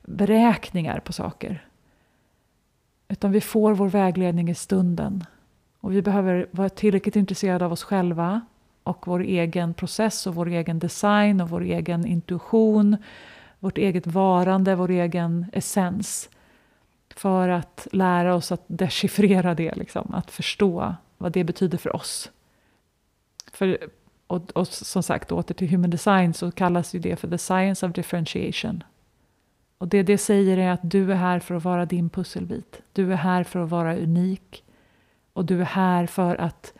beräkningar 0.02 1.00
på 1.00 1.12
saker. 1.12 1.68
Utan 3.08 3.32
vi 3.32 3.40
får 3.40 3.74
vår 3.74 3.88
vägledning 3.88 4.50
i 4.50 4.54
stunden. 4.54 5.24
Och 5.80 5.92
vi 5.92 6.02
behöver 6.02 6.46
vara 6.50 6.68
tillräckligt 6.68 7.16
intresserade 7.16 7.64
av 7.64 7.72
oss 7.72 7.82
själva 7.82 8.40
och 8.82 9.06
vår 9.06 9.20
egen 9.20 9.74
process 9.74 10.26
och 10.26 10.34
vår 10.34 10.48
egen 10.48 10.78
design 10.78 11.40
och 11.40 11.50
vår 11.50 11.62
egen 11.62 12.06
intuition, 12.06 12.96
vårt 13.58 13.78
eget 13.78 14.06
varande, 14.06 14.74
vår 14.74 14.90
egen 14.90 15.46
essens. 15.52 16.30
För 17.16 17.48
att 17.48 17.88
lära 17.92 18.34
oss 18.34 18.52
att 18.52 18.64
dechiffrera 18.66 19.54
det, 19.54 19.74
liksom, 19.74 20.14
att 20.14 20.30
förstå 20.30 20.94
vad 21.18 21.32
det 21.32 21.44
betyder 21.44 21.78
för 21.78 21.96
oss. 21.96 22.30
För, 23.52 23.78
och, 24.26 24.50
och 24.54 24.68
som 24.68 25.02
sagt, 25.02 25.32
åter 25.32 25.54
till 25.54 25.68
human 25.68 25.90
design 25.90 26.34
så 26.34 26.50
kallas 26.50 26.94
ju 26.94 26.98
det 26.98 27.16
för 27.16 27.28
the 27.28 27.38
science 27.38 27.86
of 27.86 27.92
differentiation. 27.92 28.82
Och 29.78 29.88
det 29.88 30.02
det 30.02 30.18
säger 30.18 30.58
är 30.58 30.70
att 30.70 30.90
du 30.90 31.12
är 31.12 31.16
här 31.16 31.40
för 31.40 31.54
att 31.54 31.64
vara 31.64 31.86
din 31.86 32.10
pusselbit. 32.10 32.82
Du 32.92 33.12
är 33.12 33.16
här 33.16 33.44
för 33.44 33.60
att 33.60 33.70
vara 33.70 33.96
unik. 33.96 34.64
Och 35.32 35.44
du 35.44 35.60
är 35.60 35.64
här 35.64 36.06
för 36.06 36.36
att 36.36 36.72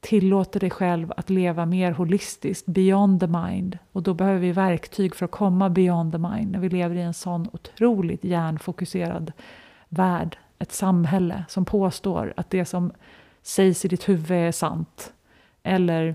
tillåta 0.00 0.58
dig 0.58 0.70
själv 0.70 1.12
att 1.16 1.30
leva 1.30 1.66
mer 1.66 1.92
holistiskt, 1.92 2.66
beyond 2.66 3.20
the 3.20 3.26
mind. 3.26 3.78
Och 3.92 4.02
då 4.02 4.14
behöver 4.14 4.38
vi 4.38 4.52
verktyg 4.52 5.14
för 5.14 5.24
att 5.24 5.30
komma 5.30 5.70
beyond 5.70 6.12
the 6.12 6.18
mind 6.18 6.52
när 6.52 6.58
vi 6.58 6.68
lever 6.68 6.94
i 6.94 7.02
en 7.02 7.14
sån 7.14 7.48
otroligt 7.52 8.24
hjärnfokuserad 8.24 9.32
värld. 9.88 10.38
Ett 10.58 10.72
samhälle 10.72 11.44
som 11.48 11.64
påstår 11.64 12.34
att 12.36 12.50
det 12.50 12.64
som 12.64 12.92
sägs 13.42 13.84
i 13.84 13.88
ditt 13.88 14.08
huvud 14.08 14.30
är 14.30 14.52
sant. 14.52 15.12
Eller 15.62 16.14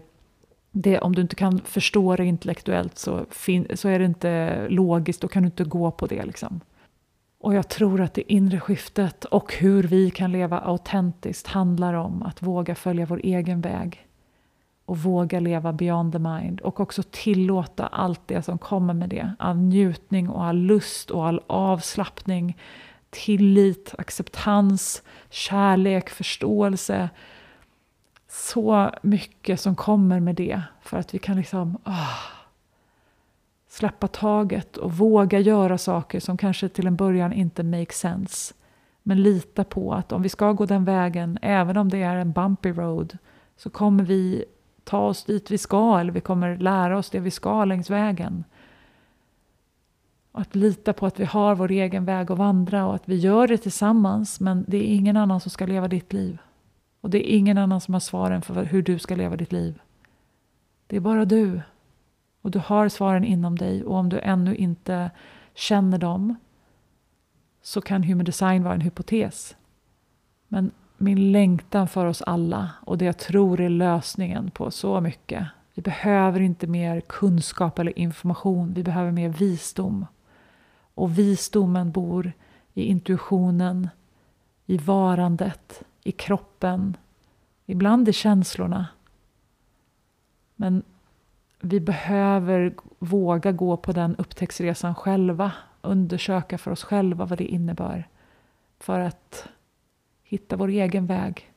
det, 0.77 0.99
om 0.99 1.15
du 1.15 1.21
inte 1.21 1.35
kan 1.35 1.59
förstå 1.59 2.15
det 2.15 2.25
intellektuellt 2.25 2.97
så, 2.97 3.25
fin, 3.29 3.67
så 3.73 3.89
är 3.89 3.99
det 3.99 4.05
inte 4.05 4.65
logiskt, 4.69 5.21
då 5.21 5.27
kan 5.27 5.43
du 5.43 5.47
inte 5.47 5.63
gå 5.63 5.91
på 5.91 6.07
det. 6.07 6.25
Liksom. 6.25 6.59
Och 7.39 7.53
jag 7.53 7.69
tror 7.69 8.01
att 8.01 8.13
det 8.13 8.33
inre 8.33 8.59
skiftet 8.59 9.25
och 9.25 9.53
hur 9.53 9.83
vi 9.83 10.11
kan 10.11 10.31
leva 10.31 10.59
autentiskt 10.59 11.47
handlar 11.47 11.93
om 11.93 12.23
att 12.23 12.41
våga 12.41 12.75
följa 12.75 13.05
vår 13.05 13.21
egen 13.23 13.61
väg. 13.61 14.07
Och 14.85 14.97
våga 14.97 15.39
leva 15.39 15.73
beyond 15.73 16.13
the 16.13 16.19
mind. 16.19 16.61
Och 16.61 16.79
också 16.79 17.03
tillåta 17.11 17.87
allt 17.87 18.21
det 18.25 18.41
som 18.41 18.57
kommer 18.57 18.93
med 18.93 19.09
det. 19.09 19.33
All 19.39 19.57
njutning 19.57 20.29
och 20.29 20.43
all 20.43 20.57
lust 20.57 21.09
och 21.09 21.27
all 21.27 21.41
avslappning. 21.47 22.57
Tillit, 23.09 23.95
acceptans, 23.97 25.03
kärlek, 25.29 26.09
förståelse 26.09 27.09
så 28.35 28.91
mycket 29.01 29.59
som 29.59 29.75
kommer 29.75 30.19
med 30.19 30.35
det. 30.35 30.61
För 30.81 30.97
att 30.97 31.13
vi 31.13 31.19
kan 31.19 31.37
liksom 31.37 31.77
åh, 31.85 32.17
släppa 33.67 34.07
taget 34.07 34.77
och 34.77 34.93
våga 34.93 35.39
göra 35.39 35.77
saker 35.77 36.19
som 36.19 36.37
kanske 36.37 36.69
till 36.69 36.87
en 36.87 36.95
början 36.95 37.33
inte 37.33 37.63
make 37.63 37.93
sense. 37.93 38.53
Men 39.03 39.23
lita 39.23 39.63
på 39.63 39.93
att 39.93 40.11
om 40.11 40.21
vi 40.21 40.29
ska 40.29 40.51
gå 40.51 40.65
den 40.65 40.85
vägen, 40.85 41.37
även 41.41 41.77
om 41.77 41.89
det 41.89 42.01
är 42.01 42.15
en 42.15 42.31
bumpy 42.31 42.71
road, 42.71 43.17
så 43.57 43.69
kommer 43.69 44.03
vi 44.03 44.45
ta 44.83 44.99
oss 44.99 45.23
dit 45.23 45.51
vi 45.51 45.57
ska 45.57 45.99
eller 45.99 46.11
vi 46.11 46.21
kommer 46.21 46.57
lära 46.57 46.97
oss 46.97 47.09
det 47.09 47.19
vi 47.19 47.31
ska 47.31 47.65
längs 47.65 47.89
vägen. 47.89 48.43
Och 50.31 50.41
att 50.41 50.55
lita 50.55 50.93
på 50.93 51.05
att 51.05 51.19
vi 51.19 51.25
har 51.25 51.55
vår 51.55 51.71
egen 51.71 52.05
väg 52.05 52.31
att 52.31 52.37
vandra 52.37 52.85
och 52.85 52.95
att 52.95 53.09
vi 53.09 53.15
gör 53.15 53.47
det 53.47 53.57
tillsammans 53.57 54.39
men 54.39 54.65
det 54.67 54.77
är 54.77 54.95
ingen 54.95 55.17
annan 55.17 55.41
som 55.41 55.51
ska 55.51 55.65
leva 55.65 55.87
ditt 55.87 56.13
liv. 56.13 56.37
Och 57.05 57.11
det 57.11 57.31
är 57.31 57.37
ingen 57.37 57.57
annan 57.57 57.81
som 57.81 57.93
har 57.93 57.99
svaren 57.99 58.41
för 58.41 58.63
hur 58.63 58.81
du 58.81 58.99
ska 58.99 59.15
leva 59.15 59.35
ditt 59.35 59.51
liv. 59.51 59.81
Det 60.87 60.95
är 60.95 60.99
bara 60.99 61.25
du. 61.25 61.61
Och 62.41 62.51
du 62.51 62.59
har 62.59 62.89
svaren 62.89 63.23
inom 63.23 63.57
dig 63.57 63.83
och 63.83 63.95
om 63.95 64.09
du 64.09 64.19
ännu 64.19 64.55
inte 64.55 65.11
känner 65.53 65.97
dem 65.97 66.35
så 67.61 67.81
kan 67.81 68.03
human 68.03 68.25
design 68.25 68.63
vara 68.63 68.73
en 68.73 68.81
hypotes. 68.81 69.55
Men 70.47 70.71
min 70.97 71.31
längtan 71.31 71.87
för 71.87 72.05
oss 72.05 72.21
alla 72.21 72.69
och 72.81 72.97
det 72.97 73.05
jag 73.05 73.17
tror 73.17 73.61
är 73.61 73.69
lösningen 73.69 74.51
på 74.51 74.71
så 74.71 75.01
mycket 75.01 75.47
Vi 75.73 75.81
behöver 75.81 76.39
inte 76.39 76.67
mer 76.67 77.01
kunskap 77.01 77.79
eller 77.79 77.99
information, 77.99 78.73
vi 78.73 78.83
behöver 78.83 79.11
mer 79.11 79.29
visdom. 79.29 80.05
Och 80.93 81.19
visdomen 81.19 81.91
bor 81.91 82.31
i 82.73 82.83
intuitionen, 82.83 83.89
i 84.65 84.77
varandet, 84.77 85.83
i 86.05 86.11
kroppen, 86.11 86.97
ibland 87.65 88.09
i 88.09 88.13
känslorna. 88.13 88.87
Men 90.55 90.83
vi 91.59 91.79
behöver 91.79 92.73
våga 92.99 93.51
gå 93.51 93.77
på 93.77 93.91
den 93.91 94.15
upptäcktsresan 94.15 94.95
själva, 94.95 95.51
undersöka 95.81 96.57
för 96.57 96.71
oss 96.71 96.83
själva 96.83 97.25
vad 97.25 97.37
det 97.37 97.45
innebär 97.45 98.07
för 98.79 98.99
att 98.99 99.47
hitta 100.23 100.55
vår 100.55 100.67
egen 100.67 101.05
väg. 101.05 101.51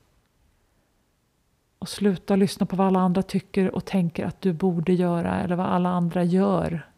Och 1.78 1.88
sluta 1.88 2.36
lyssna 2.36 2.66
på 2.66 2.76
vad 2.76 2.86
alla 2.86 3.00
andra 3.00 3.22
tycker 3.22 3.74
och 3.74 3.84
tänker 3.84 4.26
att 4.26 4.40
du 4.40 4.52
borde 4.52 4.92
göra 4.92 5.40
eller 5.40 5.56
vad 5.56 5.66
alla 5.66 5.88
andra 5.88 6.24
gör. 6.24 6.88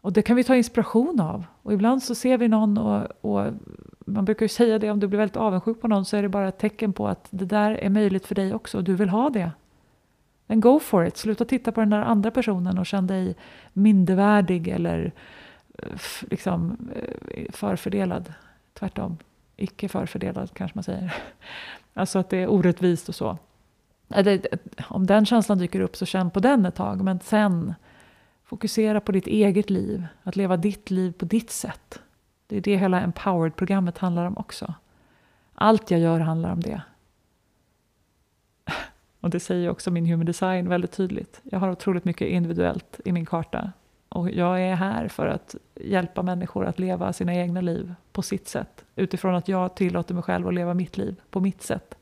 Och 0.00 0.12
det 0.12 0.22
kan 0.22 0.36
vi 0.36 0.44
ta 0.44 0.56
inspiration 0.56 1.20
av. 1.20 1.44
Och 1.62 1.72
ibland 1.72 2.02
så 2.02 2.14
ser 2.14 2.38
vi 2.38 2.48
någon 2.48 2.78
och, 2.78 3.24
och 3.24 3.52
man 4.10 4.24
brukar 4.24 4.44
ju 4.44 4.48
säga 4.48 4.78
det 4.78 4.90
om 4.90 5.00
du 5.00 5.06
blir 5.06 5.18
väldigt 5.18 5.36
avundsjuk 5.36 5.80
på 5.80 5.88
någon 5.88 6.04
så 6.04 6.16
är 6.16 6.22
det 6.22 6.28
bara 6.28 6.48
ett 6.48 6.58
tecken 6.58 6.92
på 6.92 7.08
att 7.08 7.26
det 7.30 7.44
där 7.44 7.70
är 7.70 7.90
möjligt 7.90 8.26
för 8.26 8.34
dig 8.34 8.54
också 8.54 8.78
och 8.78 8.84
du 8.84 8.94
vill 8.94 9.08
ha 9.08 9.30
det. 9.30 9.50
Men 10.46 10.60
go 10.60 10.78
for 10.78 11.06
it, 11.06 11.16
sluta 11.16 11.44
titta 11.44 11.72
på 11.72 11.80
den 11.80 11.90
där 11.90 12.02
andra 12.02 12.30
personen 12.30 12.78
och 12.78 12.86
känn 12.86 13.06
dig 13.06 13.36
mindervärdig 13.72 14.68
eller 14.68 15.12
eh, 15.78 15.88
liksom 16.30 16.76
eh, 16.94 17.52
förfördelad. 17.52 18.32
Tvärtom, 18.74 19.16
icke 19.56 19.88
förfördelad 19.88 20.50
kanske 20.54 20.76
man 20.76 20.84
säger. 20.84 21.14
Alltså 21.94 22.18
att 22.18 22.30
det 22.30 22.36
är 22.36 22.50
orättvist 22.50 23.08
och 23.08 23.14
så. 23.14 23.38
Om 24.88 25.06
den 25.06 25.26
känslan 25.26 25.58
dyker 25.58 25.80
upp 25.80 25.96
så 25.96 26.06
känn 26.06 26.30
på 26.30 26.40
den 26.40 26.66
ett 26.66 26.74
tag, 26.74 27.04
men 27.04 27.20
sen 27.20 27.74
fokusera 28.44 29.00
på 29.00 29.12
ditt 29.12 29.26
eget 29.26 29.70
liv, 29.70 30.06
att 30.22 30.36
leva 30.36 30.56
ditt 30.56 30.90
liv 30.90 31.12
på 31.12 31.24
ditt 31.24 31.50
sätt. 31.50 32.00
Det 32.50 32.56
är 32.56 32.60
det 32.60 32.76
hela 32.76 33.00
Empowered-programmet 33.00 33.98
handlar 33.98 34.26
om 34.26 34.36
också. 34.36 34.74
Allt 35.54 35.90
jag 35.90 36.00
gör 36.00 36.20
handlar 36.20 36.52
om 36.52 36.60
det. 36.60 36.82
Och 39.20 39.30
det 39.30 39.40
säger 39.40 39.70
också 39.70 39.90
min 39.90 40.06
human 40.06 40.26
design 40.26 40.68
väldigt 40.68 40.92
tydligt. 40.92 41.40
Jag 41.44 41.58
har 41.58 41.70
otroligt 41.70 42.04
mycket 42.04 42.28
individuellt 42.28 43.00
i 43.04 43.12
min 43.12 43.26
karta. 43.26 43.72
Och 44.08 44.30
jag 44.30 44.60
är 44.60 44.74
här 44.74 45.08
för 45.08 45.26
att 45.26 45.54
hjälpa 45.74 46.22
människor 46.22 46.66
att 46.66 46.78
leva 46.78 47.12
sina 47.12 47.34
egna 47.34 47.60
liv 47.60 47.94
på 48.12 48.22
sitt 48.22 48.48
sätt. 48.48 48.84
Utifrån 48.96 49.34
att 49.34 49.48
jag 49.48 49.74
tillåter 49.74 50.14
mig 50.14 50.22
själv 50.22 50.48
att 50.48 50.54
leva 50.54 50.74
mitt 50.74 50.98
liv 50.98 51.20
på 51.30 51.40
mitt 51.40 51.62
sätt. 51.62 51.94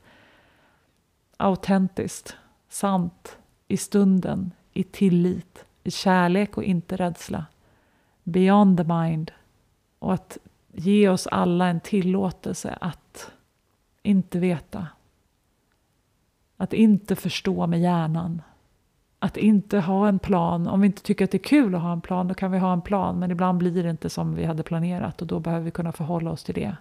Autentiskt, 1.37 2.37
sant, 2.69 3.37
i 3.67 3.77
stunden, 3.77 4.51
i 4.73 4.83
tillit, 4.83 5.65
i 5.83 5.91
kärlek 5.91 6.57
och 6.57 6.63
inte 6.63 6.95
rädsla. 6.95 7.45
Beyond 8.23 8.77
the 8.77 8.83
mind. 8.83 9.31
Och 9.99 10.13
att 10.13 10.37
ge 10.73 11.09
oss 11.09 11.27
alla 11.27 11.67
en 11.67 11.79
tillåtelse 11.79 12.77
att 12.81 13.31
inte 14.03 14.39
veta. 14.39 14.87
Att 16.57 16.73
inte 16.73 17.15
förstå 17.15 17.67
med 17.67 17.81
hjärnan. 17.81 18.41
Att 19.19 19.37
inte 19.37 19.79
ha 19.79 20.07
en 20.07 20.19
plan. 20.19 20.67
Om 20.67 20.81
vi 20.81 20.87
inte 20.87 21.01
tycker 21.01 21.25
att 21.25 21.31
det 21.31 21.37
är 21.37 21.43
kul 21.43 21.75
att 21.75 21.81
ha 21.81 21.91
en 21.91 22.01
plan, 22.01 22.27
då 22.27 22.33
kan 22.33 22.51
vi 22.51 22.57
ha 22.57 22.73
en 22.73 22.81
plan. 22.81 23.19
Men 23.19 23.31
ibland 23.31 23.57
blir 23.57 23.83
det 23.83 23.89
inte 23.89 24.09
som 24.09 24.35
vi 24.35 24.45
hade 24.45 24.63
planerat 24.63 25.21
och 25.21 25.27
då 25.27 25.39
behöver 25.39 25.65
vi 25.65 25.71
kunna 25.71 25.91
förhålla 25.91 26.31
oss 26.31 26.43
till 26.43 26.55
det. 26.55 26.75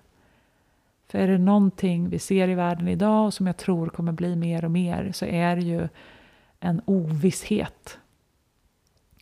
För 1.09 1.19
är 1.19 1.29
det 1.29 1.39
någonting 1.39 2.09
vi 2.09 2.19
ser 2.19 2.49
i 2.49 2.55
världen 2.55 2.89
idag 2.89 3.27
och 3.27 3.35
som 3.35 3.47
jag 3.47 3.57
tror 3.57 3.89
kommer 3.89 4.13
bli 4.13 4.37
mer 4.37 4.65
och 4.65 4.71
mer 4.71 5.13
så 5.13 5.25
är 5.25 5.57
det 5.57 5.63
ju 5.63 5.89
en 6.61 6.81
ovisshet. 6.85 7.99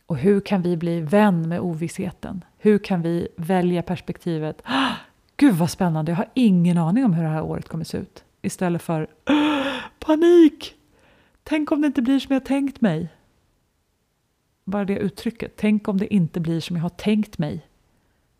Och 0.05 0.17
hur 0.17 0.39
kan 0.39 0.61
vi 0.61 0.77
bli 0.77 1.01
vän 1.01 1.49
med 1.49 1.59
ovissheten? 1.59 2.43
Hur 2.67 2.77
kan 2.77 3.01
vi 3.01 3.27
välja 3.35 3.83
perspektivet 3.83 4.61
Gud 5.37 5.53
vad 5.53 5.69
spännande, 5.69 6.11
jag 6.11 6.17
har 6.17 6.29
ingen 6.33 6.77
aning 6.77 7.05
om 7.05 7.13
hur 7.13 7.23
det 7.23 7.29
här 7.29 7.41
året 7.41 7.67
kommer 7.67 7.83
se 7.83 7.97
ut. 7.97 8.23
Istället 8.41 8.81
för 8.81 9.07
panik! 9.99 10.75
Tänk 11.43 11.71
om 11.71 11.81
det 11.81 11.87
inte 11.87 12.01
blir 12.01 12.19
som 12.19 12.33
jag 12.33 12.45
tänkt 12.45 12.81
mig. 12.81 13.13
Bara 14.63 14.85
det 14.85 14.97
uttrycket. 14.97 15.53
Tänk 15.57 15.87
om 15.87 15.97
det 15.97 16.13
inte 16.13 16.39
blir 16.39 16.59
som 16.59 16.75
jag 16.75 16.83
har 16.83 16.89
tänkt 16.89 17.37
mig. 17.37 17.67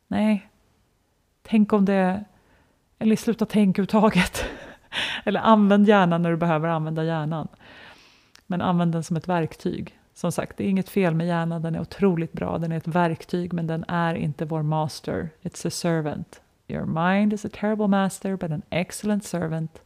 Nej. 0.08 0.50
Tänk 1.42 1.74
om 1.74 1.86
det... 1.86 2.26
Eller 3.00 3.16
sluta 3.16 3.46
tänka 3.46 3.82
överhuvudtaget. 3.82 4.46
eller 5.24 5.40
använd 5.40 5.88
hjärnan 5.88 6.22
när 6.22 6.32
du 6.32 6.38
behöver 6.38 6.68
använda 6.70 7.04
hjärnan. 7.04 7.48
Men 8.48 8.62
använd 8.62 8.92
den 8.92 9.04
som 9.04 9.18
ett 9.18 9.28
verktyg. 9.28 9.96
Som 10.17 10.32
sagt, 10.32 10.58
det 10.58 10.63
är 10.63 10.69
inget 10.69 10.89
fel 10.89 11.15
med 11.15 11.27
hjärnan, 11.27 11.62
den 11.62 11.75
är 11.75 11.80
otroligt 11.80 12.34
bra. 12.34 12.58
Den 12.58 12.71
är 12.71 12.77
ett 12.77 12.88
verktyg, 12.88 13.53
men 13.53 13.67
den 13.67 13.86
är 13.88 14.15
inte 14.15 14.45
vår 14.45 14.62
master. 14.62 15.30
It's 15.41 15.67
a 15.67 15.69
servant. 15.69 16.41
Your 16.67 16.86
mind 16.86 17.34
is 17.34 17.45
a 17.45 17.49
terrible 17.53 17.88
master, 17.88 18.36
but 18.36 18.51
an 18.51 18.62
excellent 18.69 19.25
servant. 19.25 19.82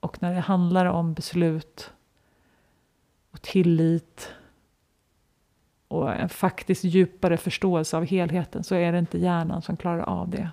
Och 0.00 0.22
när 0.22 0.34
det 0.34 0.40
handlar 0.40 0.86
om 0.86 1.14
beslut 1.14 1.92
och 3.30 3.42
tillit 3.42 4.32
och 5.88 6.14
en 6.14 6.28
faktiskt 6.28 6.84
djupare 6.84 7.36
förståelse 7.36 7.96
av 7.96 8.04
helheten 8.04 8.64
så 8.64 8.74
är 8.74 8.92
det 8.92 8.98
inte 8.98 9.18
hjärnan 9.18 9.62
som 9.62 9.76
klarar 9.76 10.02
av 10.02 10.28
det. 10.28 10.50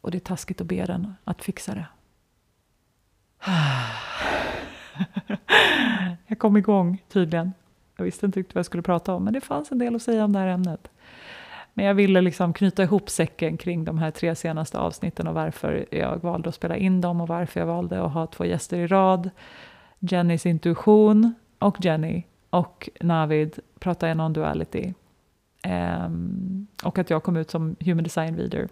Och 0.00 0.10
det 0.10 0.18
är 0.18 0.20
taskigt 0.20 0.60
att 0.60 0.66
be 0.66 0.86
den 0.86 1.14
att 1.24 1.42
fixa 1.42 1.74
det. 1.74 1.86
Jag 6.26 6.38
kom 6.38 6.56
igång 6.56 7.02
tydligen. 7.08 7.52
Jag 7.96 8.04
visste 8.04 8.26
inte 8.26 8.40
riktigt 8.40 8.54
vad 8.54 8.58
jag 8.58 8.66
skulle 8.66 8.82
prata 8.82 9.14
om, 9.14 9.24
men 9.24 9.32
det 9.32 9.40
fanns 9.40 9.72
en 9.72 9.78
del 9.78 9.94
att 9.94 10.02
säga 10.02 10.24
om 10.24 10.32
det 10.32 10.38
här 10.38 10.46
ämnet. 10.46 10.88
Men 11.74 11.84
jag 11.84 11.94
ville 11.94 12.20
liksom 12.20 12.52
knyta 12.52 12.82
ihop 12.82 13.10
säcken 13.10 13.56
kring 13.56 13.84
de 13.84 13.98
här 13.98 14.10
tre 14.10 14.34
senaste 14.34 14.78
avsnitten 14.78 15.26
och 15.26 15.34
varför 15.34 15.86
jag 15.90 16.22
valde 16.22 16.48
att 16.48 16.54
spela 16.54 16.76
in 16.76 17.00
dem 17.00 17.20
och 17.20 17.28
varför 17.28 17.60
jag 17.60 17.66
valde 17.66 18.04
att 18.04 18.12
ha 18.12 18.26
två 18.26 18.44
gäster 18.44 18.78
i 18.78 18.86
rad. 18.86 19.30
Jennys 19.98 20.46
intuition 20.46 21.34
och 21.58 21.84
Jenny 21.84 22.22
och 22.50 22.88
Navid 23.00 23.58
pratar 23.78 24.08
jag 24.08 24.16
non-duality. 24.16 24.94
Um, 26.06 26.66
och 26.84 26.98
att 26.98 27.10
jag 27.10 27.22
kom 27.22 27.36
ut 27.36 27.50
som 27.50 27.76
human 27.80 28.04
design 28.04 28.36
reader. 28.36 28.68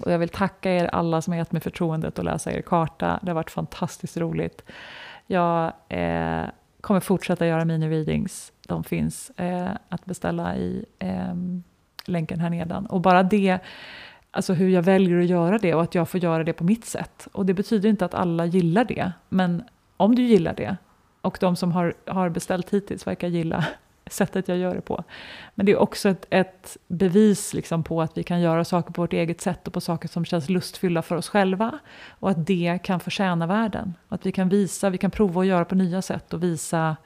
Och 0.00 0.12
jag 0.12 0.18
vill 0.18 0.28
tacka 0.28 0.72
er 0.72 0.86
alla 0.86 1.22
som 1.22 1.32
har 1.32 1.38
gett 1.38 1.52
mig 1.52 1.62
förtroendet 1.62 2.18
att 2.18 2.24
läsa 2.24 2.52
er 2.52 2.62
karta. 2.62 3.18
Det 3.22 3.30
har 3.30 3.34
varit 3.34 3.50
fantastiskt 3.50 4.16
roligt. 4.16 4.62
Jag 5.32 5.72
eh, 5.88 6.44
kommer 6.80 7.00
fortsätta 7.00 7.46
göra 7.46 7.64
mini-readings. 7.64 8.52
De 8.68 8.84
finns 8.84 9.30
eh, 9.30 9.70
att 9.88 10.04
beställa 10.04 10.56
i 10.56 10.84
eh, 10.98 11.34
länken 12.04 12.40
här 12.40 12.50
nedan. 12.50 12.86
Och 12.86 13.00
bara 13.00 13.22
det, 13.22 13.58
alltså 14.30 14.52
hur 14.52 14.68
jag 14.68 14.82
väljer 14.82 15.18
att 15.18 15.26
göra 15.26 15.58
det 15.58 15.74
och 15.74 15.82
att 15.82 15.94
jag 15.94 16.08
får 16.08 16.20
göra 16.20 16.44
det 16.44 16.52
på 16.52 16.64
mitt 16.64 16.84
sätt. 16.84 17.28
Och 17.32 17.46
det 17.46 17.54
betyder 17.54 17.88
inte 17.88 18.04
att 18.04 18.14
alla 18.14 18.46
gillar 18.46 18.84
det, 18.84 19.12
men 19.28 19.62
om 19.96 20.14
du 20.14 20.22
gillar 20.22 20.54
det 20.54 20.76
och 21.20 21.38
de 21.40 21.56
som 21.56 21.72
har, 21.72 21.94
har 22.06 22.28
beställt 22.28 22.70
hittills 22.70 23.06
verkar 23.06 23.28
gilla 23.28 23.66
sättet 24.06 24.48
jag 24.48 24.58
gör 24.58 24.74
det 24.74 24.80
på. 24.80 25.04
Men 25.54 25.66
det 25.66 25.72
är 25.72 25.76
också 25.76 26.08
ett, 26.08 26.26
ett, 26.30 26.76
bevis 26.88 27.54
liksom 27.54 27.84
på 27.84 28.02
att 28.02 28.18
vi 28.18 28.22
kan 28.22 28.40
göra 28.40 28.64
saker 28.64 28.92
på 28.92 29.02
vårt 29.02 29.12
eget 29.12 29.40
sätt 29.40 29.66
och 29.66 29.72
på 29.72 29.80
saker 29.80 30.08
som 30.08 30.24
känns 30.24 30.48
lustfyllda 30.48 31.02
för 31.02 31.16
oss 31.16 31.28
själva. 31.28 31.78
Och 32.08 32.30
att 32.30 32.46
det 32.46 32.78
kan 32.82 33.00
förtjäna 33.00 33.46
världen. 33.46 33.94
Att 34.08 34.26
vi 34.26 34.32
kan 34.32 34.48
visa, 34.48 34.90
vi 34.90 34.98
kan 34.98 35.10
prova 35.10 35.40
att 35.40 35.46
göra 35.46 35.64
på 35.64 35.74
nya 35.74 36.02
sätt 36.02 36.32
och 36.32 36.42
visa 36.42 36.96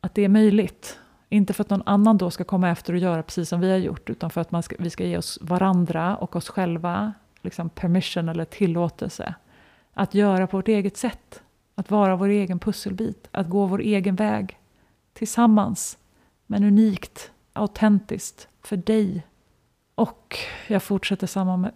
att 0.00 0.14
det 0.14 0.24
är 0.24 0.28
möjligt. 0.28 0.98
Inte 1.28 1.52
för 1.52 1.64
att 1.64 1.70
någon 1.70 1.82
annan 1.86 2.18
då 2.18 2.30
ska 2.30 2.44
komma 2.44 2.70
efter 2.70 2.92
och 2.92 2.98
göra 2.98 3.22
precis 3.22 3.48
som 3.48 3.60
vi 3.60 3.70
har 3.70 3.78
gjort, 3.78 4.10
utan 4.10 4.30
för 4.30 4.40
att 4.40 4.50
man 4.50 4.62
ska, 4.62 4.76
vi 4.78 4.90
ska 4.90 5.04
ge 5.04 5.18
oss 5.18 5.38
varandra 5.40 6.16
och 6.16 6.36
oss 6.36 6.48
själva 6.48 7.12
liksom 7.42 7.68
permission 7.68 8.28
eller 8.28 8.44
tillåtelse 8.44 9.34
att 9.94 10.14
göra 10.14 10.46
på 10.46 10.56
vårt 10.56 10.68
eget 10.68 10.96
sätt. 10.96 11.42
Att 11.74 11.90
vara 11.90 12.16
vår 12.16 12.28
egen 12.28 12.58
pusselbit, 12.58 13.28
att 13.30 13.48
gå 13.48 13.66
vår 13.66 13.80
egen 13.80 14.16
väg 14.16 14.58
tillsammans, 15.16 15.98
men 16.46 16.64
unikt, 16.64 17.30
autentiskt, 17.52 18.48
för 18.62 18.76
dig. 18.76 19.26
Och 19.94 20.36
jag 20.68 20.82
fortsätter 20.82 21.26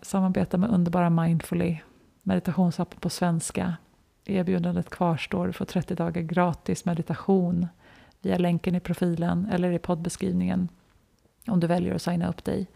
samarbeta 0.05 0.59
med 0.59 0.71
underbara 0.71 1.11
Mindfully, 1.11 1.79
meditationsappen 2.23 3.01
på 3.01 3.11
svenska. 3.11 3.77
Erbjudandet 4.25 4.91
kvarstår, 4.91 5.47
du 5.47 5.53
får 5.53 5.65
30 5.65 5.95
dagar 5.95 6.23
gratis 6.23 6.85
meditation 6.85 7.67
via 8.21 8.39
länken 8.39 8.75
i 8.75 8.81
profilen 8.81 9.49
eller 9.53 9.73
i 9.73 9.79
poddbeskrivningen 9.79 10.69
om 11.47 11.61
du 11.61 11.67
väljer 11.67 11.95
att 11.95 12.03
signa 12.03 12.29
upp 12.29 12.45
dig. 12.45 12.67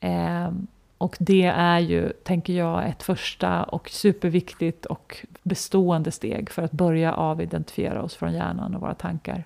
Eh, 0.00 0.50
och 0.98 1.16
det 1.20 1.44
är 1.44 1.78
ju, 1.78 2.08
tänker 2.08 2.52
jag, 2.52 2.88
ett 2.88 3.02
första 3.02 3.62
och 3.62 3.88
superviktigt 3.88 4.86
och 4.86 5.26
bestående 5.42 6.10
steg 6.10 6.50
för 6.50 6.62
att 6.62 6.72
börja 6.72 7.14
avidentifiera 7.14 8.02
oss 8.02 8.14
från 8.14 8.32
hjärnan 8.32 8.74
och 8.74 8.80
våra 8.80 8.94
tankar. 8.94 9.44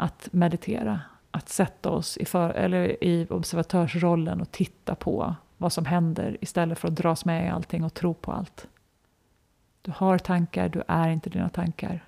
Att 0.00 0.28
meditera, 0.32 1.00
att 1.30 1.48
sätta 1.48 1.90
oss 1.90 2.16
i, 2.16 2.24
för, 2.24 2.50
eller 2.50 3.04
i 3.04 3.26
observatörsrollen 3.30 4.40
och 4.40 4.50
titta 4.50 4.94
på 4.94 5.34
vad 5.56 5.72
som 5.72 5.84
händer 5.84 6.36
istället 6.40 6.78
för 6.78 6.88
att 6.88 6.96
dras 6.96 7.24
med 7.24 7.46
i 7.46 7.48
allting 7.48 7.84
och 7.84 7.94
tro 7.94 8.14
på 8.14 8.32
allt. 8.32 8.66
Du 9.82 9.92
har 9.96 10.18
tankar, 10.18 10.68
du 10.68 10.82
är 10.88 11.08
inte 11.08 11.30
dina 11.30 11.48
tankar. 11.48 12.04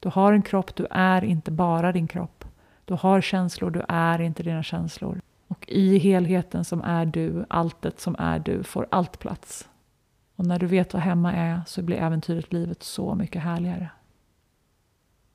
Du 0.00 0.08
har 0.08 0.32
en 0.32 0.42
kropp, 0.42 0.76
du 0.76 0.86
är 0.90 1.24
inte 1.24 1.50
bara 1.50 1.92
din 1.92 2.06
kropp. 2.08 2.44
Du 2.84 2.94
har 2.94 3.20
känslor, 3.20 3.70
du 3.70 3.82
är 3.88 4.20
inte 4.20 4.42
dina 4.42 4.62
känslor. 4.62 5.20
Och 5.48 5.68
i 5.68 5.98
helheten 5.98 6.64
som 6.64 6.82
är 6.82 7.06
du, 7.06 7.44
alltet 7.48 8.00
som 8.00 8.16
är 8.18 8.38
du, 8.38 8.62
får 8.62 8.86
allt 8.90 9.18
plats. 9.18 9.68
Och 10.36 10.46
när 10.46 10.58
du 10.58 10.66
vet 10.66 10.94
vad 10.94 11.02
hemma 11.02 11.32
är 11.32 11.60
så 11.66 11.82
blir 11.82 11.96
äventyret 11.96 12.52
livet 12.52 12.82
så 12.82 13.14
mycket 13.14 13.42
härligare. 13.42 13.88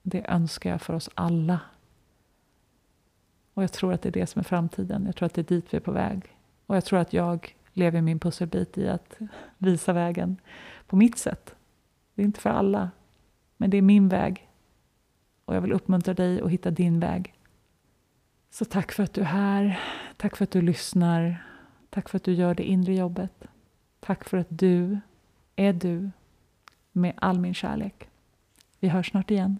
Det 0.02 0.26
önskar 0.30 0.70
jag 0.70 0.82
för 0.82 0.94
oss 0.94 1.10
alla. 1.16 1.60
Och 3.62 3.64
jag 3.64 3.72
tror 3.72 3.94
att 3.94 4.02
det 4.02 4.10
är 4.10 4.14
det 4.14 4.28
som 4.28 4.40
är 4.40 4.44
framtiden. 4.44 5.06
Jag 5.06 5.16
tror 5.16 5.26
att 5.26 5.34
det 5.34 5.42
är 5.42 5.56
dit 5.56 5.74
vi 5.74 5.76
är 5.76 5.82
på 5.82 5.92
väg. 5.92 6.38
Och 6.66 6.76
jag 6.76 6.86
tror 6.86 7.00
att 7.00 7.14
jag 7.14 7.56
lever 7.74 8.02
min 8.02 8.20
pusselbit 8.20 8.78
i 8.78 8.90
att 8.90 9.18
visa 9.58 9.94
vägen 9.94 10.38
på 10.88 10.96
mitt 10.96 11.18
sätt. 11.18 11.56
Det 12.16 12.22
är 12.22 12.26
inte 12.26 12.40
för 12.40 12.50
alla, 12.50 12.92
men 13.58 13.70
det 13.70 13.78
är 13.78 13.82
min 13.82 14.10
väg. 14.10 14.50
Och 15.46 15.56
jag 15.56 15.62
vill 15.62 15.72
uppmuntra 15.72 16.14
dig 16.14 16.42
att 16.42 16.50
hitta 16.50 16.72
din 16.72 17.00
väg. 17.00 17.34
Så 18.50 18.66
tack 18.66 18.92
för 18.92 19.04
att 19.04 19.14
du 19.14 19.22
är 19.22 19.26
här. 19.26 19.80
Tack 20.18 20.38
för 20.38 20.44
att 20.44 20.52
du 20.52 20.62
lyssnar. 20.62 21.46
Tack 21.90 22.10
för 22.10 22.18
att 22.18 22.24
du 22.24 22.34
gör 22.34 22.56
det 22.56 22.64
inre 22.64 22.96
jobbet. 22.96 23.44
Tack 24.00 24.30
för 24.30 24.38
att 24.38 24.48
du 24.50 25.00
är 25.56 25.74
du 25.74 26.12
med 26.92 27.14
all 27.16 27.40
min 27.40 27.54
kärlek. 27.54 28.10
Vi 28.80 28.88
hörs 28.88 29.10
snart 29.10 29.32
igen. 29.32 29.60